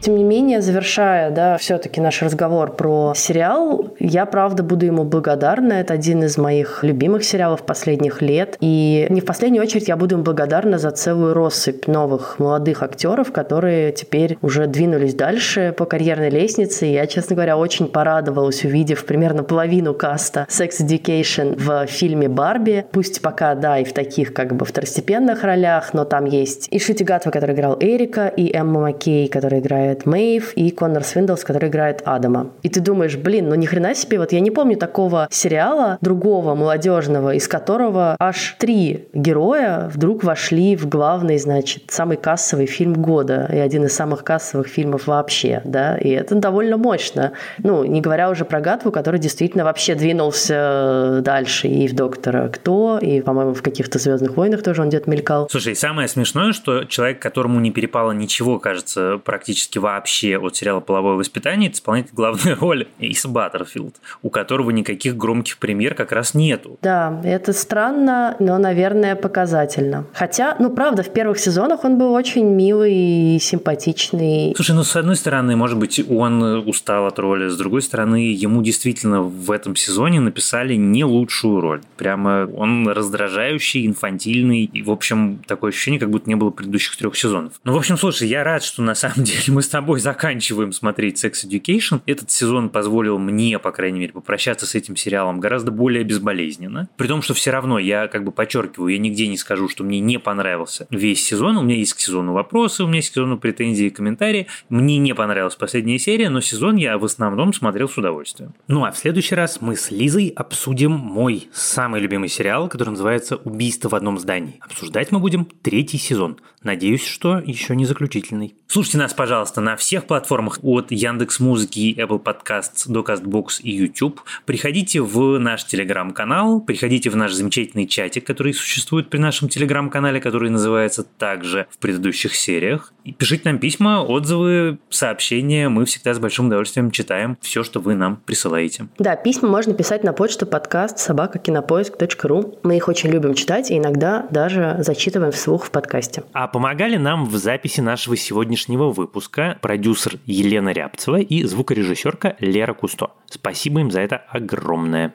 Тем 0.00 0.16
не 0.16 0.24
менее, 0.24 0.62
завершая, 0.62 1.30
да, 1.30 1.58
все-таки 1.58 2.00
наш 2.00 2.22
разговор 2.22 2.74
про 2.74 3.12
сериал, 3.14 3.94
я, 3.98 4.24
правда, 4.24 4.62
буду 4.62 4.86
ему 4.86 5.04
благодарна. 5.04 5.74
Это 5.74 5.92
один 5.92 6.24
из 6.24 6.38
моих 6.38 6.82
любимых 6.82 7.22
сериалов 7.22 7.64
последних 7.64 8.22
лет. 8.22 8.56
И 8.60 9.06
не 9.10 9.20
в 9.20 9.26
последнюю 9.26 9.62
очередь 9.62 9.88
я 9.88 9.96
буду 9.96 10.16
им 10.16 10.22
благодарна 10.22 10.78
за 10.78 10.90
целую 10.90 11.34
россыпь 11.34 11.86
новых 11.86 12.38
молодых 12.38 12.82
актеров, 12.82 13.30
которые 13.30 13.92
теперь 13.92 14.38
уже 14.40 14.66
двинулись 14.66 15.14
дальше 15.14 15.74
по 15.76 15.84
карьерной 15.84 16.30
лестнице. 16.30 16.86
И 16.86 16.92
я, 16.92 17.06
честно 17.06 17.36
говоря, 17.36 17.58
очень 17.58 17.86
порадовалась, 17.86 18.64
увидев 18.64 19.04
примерно 19.04 19.42
половину 19.42 19.92
каста 19.92 20.46
Sex 20.48 20.80
Education 20.80 21.56
в 21.58 21.86
фильме 21.86 22.28
«Барби». 22.28 22.86
Пусть 22.90 23.20
пока, 23.20 23.54
да, 23.54 23.78
и 23.78 23.84
в 23.84 23.92
таких 23.92 24.32
как 24.32 24.56
бы 24.56 24.64
второстепенных 24.64 25.44
ролях, 25.44 25.92
но 25.92 26.06
там 26.06 26.24
есть 26.24 26.68
и 26.70 26.78
Шути 26.78 27.02
Гатва, 27.02 27.30
который 27.30 27.54
играл 27.54 27.76
Эрика, 27.80 28.28
и 28.28 28.50
Эмма 28.56 28.80
Маккей, 28.80 29.28
которая 29.28 29.60
играет 29.60 29.89
играет 29.90 30.06
Мэйв, 30.06 30.52
и 30.54 30.70
Коннор 30.70 31.04
Свиндлс, 31.04 31.44
который 31.44 31.68
играет 31.68 32.02
Адама. 32.04 32.50
И 32.62 32.68
ты 32.68 32.80
думаешь, 32.80 33.16
блин, 33.16 33.48
ну 33.48 33.54
ни 33.54 33.66
хрена 33.66 33.94
себе, 33.94 34.18
вот 34.18 34.32
я 34.32 34.40
не 34.40 34.50
помню 34.50 34.76
такого 34.76 35.28
сериала, 35.30 35.98
другого, 36.00 36.54
молодежного, 36.54 37.34
из 37.34 37.48
которого 37.48 38.16
аж 38.18 38.56
три 38.58 39.08
героя 39.12 39.90
вдруг 39.92 40.24
вошли 40.24 40.76
в 40.76 40.88
главный, 40.88 41.38
значит, 41.38 41.84
самый 41.88 42.16
кассовый 42.16 42.66
фильм 42.66 42.94
года 42.94 43.48
и 43.52 43.58
один 43.58 43.84
из 43.84 43.94
самых 43.94 44.24
кассовых 44.24 44.68
фильмов 44.68 45.06
вообще, 45.06 45.62
да, 45.64 45.96
и 45.96 46.10
это 46.10 46.34
довольно 46.34 46.76
мощно. 46.76 47.32
Ну, 47.58 47.84
не 47.84 48.00
говоря 48.00 48.30
уже 48.30 48.44
про 48.44 48.60
Гатву, 48.60 48.92
который 48.92 49.18
действительно 49.18 49.64
вообще 49.64 49.94
двинулся 49.94 51.20
дальше 51.22 51.68
и 51.68 51.88
в 51.88 51.94
«Доктора 51.94 52.48
Кто», 52.48 52.98
и, 53.00 53.20
по-моему, 53.20 53.54
в 53.54 53.62
каких-то 53.62 53.98
«Звездных 53.98 54.36
войнах» 54.36 54.62
тоже 54.62 54.82
он 54.82 54.88
где-то 54.88 55.10
мелькал. 55.10 55.48
Слушай, 55.50 55.74
самое 55.74 56.08
смешное, 56.08 56.52
что 56.52 56.84
человек, 56.84 57.20
которому 57.20 57.60
не 57.60 57.70
перепало 57.70 58.12
ничего, 58.12 58.58
кажется, 58.58 59.20
практически 59.24 59.79
вообще 59.80 60.38
от 60.38 60.56
сериала 60.56 60.80
«Половое 60.80 61.14
воспитание» 61.14 61.68
это 61.68 61.76
исполняет 61.76 62.12
главную 62.12 62.56
роль 62.60 62.88
Ис 62.98 63.26
Баттерфилд, 63.26 63.96
у 64.22 64.30
которого 64.30 64.70
никаких 64.70 65.16
громких 65.16 65.58
премьер 65.58 65.94
как 65.94 66.12
раз 66.12 66.34
нету. 66.34 66.78
Да, 66.82 67.20
это 67.24 67.52
странно, 67.52 68.36
но, 68.38 68.58
наверное, 68.58 69.16
показательно. 69.16 70.06
Хотя, 70.12 70.56
ну, 70.58 70.70
правда, 70.70 71.02
в 71.02 71.12
первых 71.12 71.38
сезонах 71.38 71.84
он 71.84 71.98
был 71.98 72.12
очень 72.12 72.44
милый 72.44 73.36
и 73.36 73.38
симпатичный. 73.40 74.52
Слушай, 74.54 74.74
ну, 74.74 74.84
с 74.84 74.94
одной 74.96 75.16
стороны, 75.16 75.56
может 75.56 75.78
быть, 75.78 76.00
он 76.08 76.42
устал 76.68 77.06
от 77.06 77.18
роли, 77.18 77.48
с 77.48 77.56
другой 77.56 77.82
стороны, 77.82 78.32
ему 78.32 78.62
действительно 78.62 79.22
в 79.22 79.50
этом 79.50 79.76
сезоне 79.76 80.20
написали 80.20 80.74
не 80.74 81.04
лучшую 81.04 81.60
роль. 81.60 81.82
Прямо 81.96 82.48
он 82.56 82.88
раздражающий, 82.88 83.86
инфантильный, 83.86 84.64
и, 84.64 84.82
в 84.82 84.90
общем, 84.90 85.42
такое 85.46 85.70
ощущение, 85.70 86.00
как 86.00 86.10
будто 86.10 86.28
не 86.28 86.36
было 86.36 86.50
предыдущих 86.50 86.96
трех 86.96 87.16
сезонов. 87.16 87.54
Ну, 87.64 87.72
в 87.72 87.76
общем, 87.76 87.96
слушай, 87.96 88.28
я 88.28 88.44
рад, 88.44 88.62
что 88.62 88.82
на 88.82 88.94
самом 88.94 89.24
деле 89.24 89.42
мы 89.48 89.62
с 89.62 89.68
тобой 89.70 90.00
заканчиваем 90.00 90.72
смотреть 90.72 91.24
Sex 91.24 91.46
Education. 91.46 92.00
Этот 92.06 92.30
сезон 92.30 92.68
позволил 92.68 93.18
мне, 93.18 93.58
по 93.58 93.72
крайней 93.72 94.00
мере, 94.00 94.12
попрощаться 94.12 94.66
с 94.66 94.74
этим 94.74 94.96
сериалом 94.96 95.40
гораздо 95.40 95.70
более 95.70 96.04
безболезненно. 96.04 96.88
При 96.96 97.08
том, 97.08 97.22
что 97.22 97.34
все 97.34 97.50
равно 97.50 97.78
я 97.78 98.08
как 98.08 98.24
бы 98.24 98.32
подчеркиваю, 98.32 98.92
я 98.92 98.98
нигде 98.98 99.26
не 99.28 99.36
скажу, 99.36 99.68
что 99.68 99.84
мне 99.84 100.00
не 100.00 100.18
понравился 100.18 100.86
весь 100.90 101.24
сезон. 101.24 101.56
У 101.56 101.62
меня 101.62 101.76
есть 101.76 101.94
к 101.94 102.00
сезону 102.00 102.32
вопросы, 102.32 102.84
у 102.84 102.86
меня 102.86 102.96
есть 102.96 103.10
к 103.10 103.14
сезону 103.14 103.38
претензии 103.38 103.86
и 103.86 103.90
комментарии. 103.90 104.46
Мне 104.68 104.98
не 104.98 105.14
понравилась 105.14 105.56
последняя 105.56 105.98
серия, 105.98 106.28
но 106.30 106.40
сезон 106.40 106.76
я 106.76 106.98
в 106.98 107.04
основном 107.04 107.52
смотрел 107.52 107.88
с 107.88 107.96
удовольствием. 107.96 108.54
Ну 108.68 108.84
а 108.84 108.92
в 108.92 108.98
следующий 108.98 109.34
раз 109.34 109.60
мы 109.60 109.76
с 109.76 109.90
Лизой 109.90 110.32
обсудим 110.34 110.92
мой 110.92 111.48
самый 111.52 112.00
любимый 112.00 112.28
сериал, 112.28 112.68
который 112.68 112.90
называется 112.90 113.36
«Убийство 113.36 113.88
в 113.88 113.94
одном 113.94 114.18
здании». 114.18 114.60
Обсуждать 114.60 115.12
мы 115.12 115.18
будем 115.18 115.44
третий 115.44 115.98
сезон. 115.98 116.38
Надеюсь, 116.62 117.06
что 117.06 117.38
еще 117.38 117.74
не 117.74 117.86
заключительный. 117.86 118.54
Слушайте 118.66 118.98
нас, 118.98 119.14
пожалуйста, 119.14 119.59
на 119.60 119.76
всех 119.76 120.06
платформах 120.06 120.58
от 120.62 120.90
Яндекс 120.90 121.40
Музыки, 121.40 121.94
Apple 121.98 122.22
Podcasts 122.22 122.84
до 122.86 123.00
CastBox 123.00 123.62
и 123.62 123.70
YouTube. 123.70 124.20
Приходите 124.46 125.00
в 125.00 125.38
наш 125.38 125.64
телеграм-канал, 125.64 126.60
приходите 126.60 127.10
в 127.10 127.16
наш 127.16 127.32
замечательный 127.32 127.86
чатик, 127.86 128.26
который 128.26 128.54
существует 128.54 129.10
при 129.10 129.18
нашем 129.18 129.48
телеграм-канале, 129.48 130.20
который 130.20 130.50
называется 130.50 131.04
также 131.04 131.66
в 131.70 131.78
предыдущих 131.78 132.34
сериях. 132.34 132.92
И 133.04 133.12
пишите 133.12 133.42
нам 133.48 133.58
письма, 133.58 134.02
отзывы, 134.02 134.78
сообщения. 134.90 135.68
Мы 135.68 135.84
всегда 135.84 136.14
с 136.14 136.18
большим 136.18 136.46
удовольствием 136.48 136.90
читаем 136.90 137.38
все, 137.40 137.62
что 137.62 137.80
вы 137.80 137.94
нам 137.94 138.16
присылаете. 138.16 138.88
Да, 138.98 139.16
письма 139.16 139.48
можно 139.48 139.74
писать 139.74 140.04
на 140.04 140.12
почту 140.12 140.46
подкаст 140.46 140.98
собакакинопоиск.ру. 140.98 142.58
Мы 142.62 142.76
их 142.76 142.88
очень 142.88 143.10
любим 143.10 143.34
читать 143.34 143.70
и 143.70 143.78
иногда 143.78 144.26
даже 144.30 144.76
зачитываем 144.80 145.32
вслух 145.32 145.64
в 145.64 145.70
подкасте. 145.70 146.22
А 146.32 146.46
помогали 146.46 146.96
нам 146.96 147.26
в 147.26 147.36
записи 147.36 147.80
нашего 147.80 148.16
сегодняшнего 148.16 148.90
выпуска 148.90 149.49
продюсер 149.54 150.18
Елена 150.26 150.70
Рябцева 150.70 151.20
и 151.20 151.44
звукорежиссерка 151.44 152.36
Лера 152.40 152.74
Кусто. 152.74 153.10
Спасибо 153.26 153.80
им 153.80 153.90
за 153.90 154.00
это 154.00 154.16
огромное. 154.28 155.14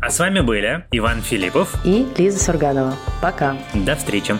А 0.00 0.10
с 0.10 0.18
вами 0.18 0.40
были 0.40 0.84
Иван 0.92 1.20
Филиппов 1.20 1.74
и 1.84 2.06
Лиза 2.16 2.38
Сурганова. 2.38 2.94
Пока. 3.20 3.56
До 3.74 3.96
встречи. 3.96 4.34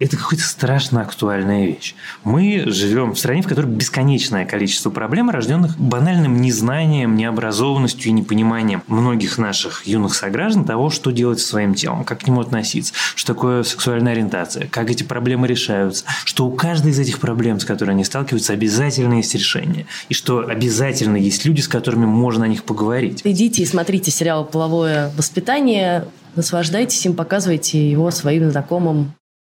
Это 0.00 0.16
какая-то 0.16 0.44
страшно 0.44 1.02
актуальная 1.02 1.66
вещь. 1.66 1.96
Мы 2.22 2.62
живем 2.68 3.14
в 3.14 3.18
стране, 3.18 3.42
в 3.42 3.48
которой 3.48 3.66
бесконечное 3.66 4.46
количество 4.46 4.90
проблем, 4.90 5.28
рожденных 5.28 5.76
банальным 5.76 6.40
незнанием, 6.40 7.16
необразованностью 7.16 8.10
и 8.10 8.12
непониманием 8.12 8.84
многих 8.86 9.38
наших 9.38 9.88
юных 9.88 10.14
сограждан 10.14 10.64
того, 10.64 10.90
что 10.90 11.10
делать 11.10 11.40
со 11.40 11.48
своим 11.48 11.74
телом, 11.74 12.04
как 12.04 12.20
к 12.20 12.26
нему 12.28 12.40
относиться, 12.40 12.94
что 13.16 13.34
такое 13.34 13.64
сексуальная 13.64 14.12
ориентация, 14.12 14.68
как 14.68 14.88
эти 14.88 15.02
проблемы 15.02 15.48
решаются, 15.48 16.04
что 16.24 16.46
у 16.46 16.52
каждой 16.52 16.92
из 16.92 17.00
этих 17.00 17.18
проблем, 17.18 17.58
с 17.58 17.64
которыми 17.64 17.96
они 17.96 18.04
сталкиваются, 18.04 18.52
обязательно 18.52 19.14
есть 19.14 19.34
решение, 19.34 19.86
и 20.08 20.14
что 20.14 20.46
обязательно 20.46 21.16
есть 21.16 21.44
люди, 21.44 21.60
с 21.60 21.66
которыми 21.66 22.06
можно 22.06 22.44
о 22.44 22.48
них 22.48 22.62
поговорить. 22.62 23.22
Идите 23.24 23.64
и 23.64 23.66
смотрите 23.66 24.12
сериал 24.12 24.44
«Половое 24.44 25.10
воспитание», 25.16 26.04
наслаждайтесь 26.36 27.04
им, 27.04 27.14
показывайте 27.14 27.90
его 27.90 28.12
своим 28.12 28.48
знакомым, 28.52 29.12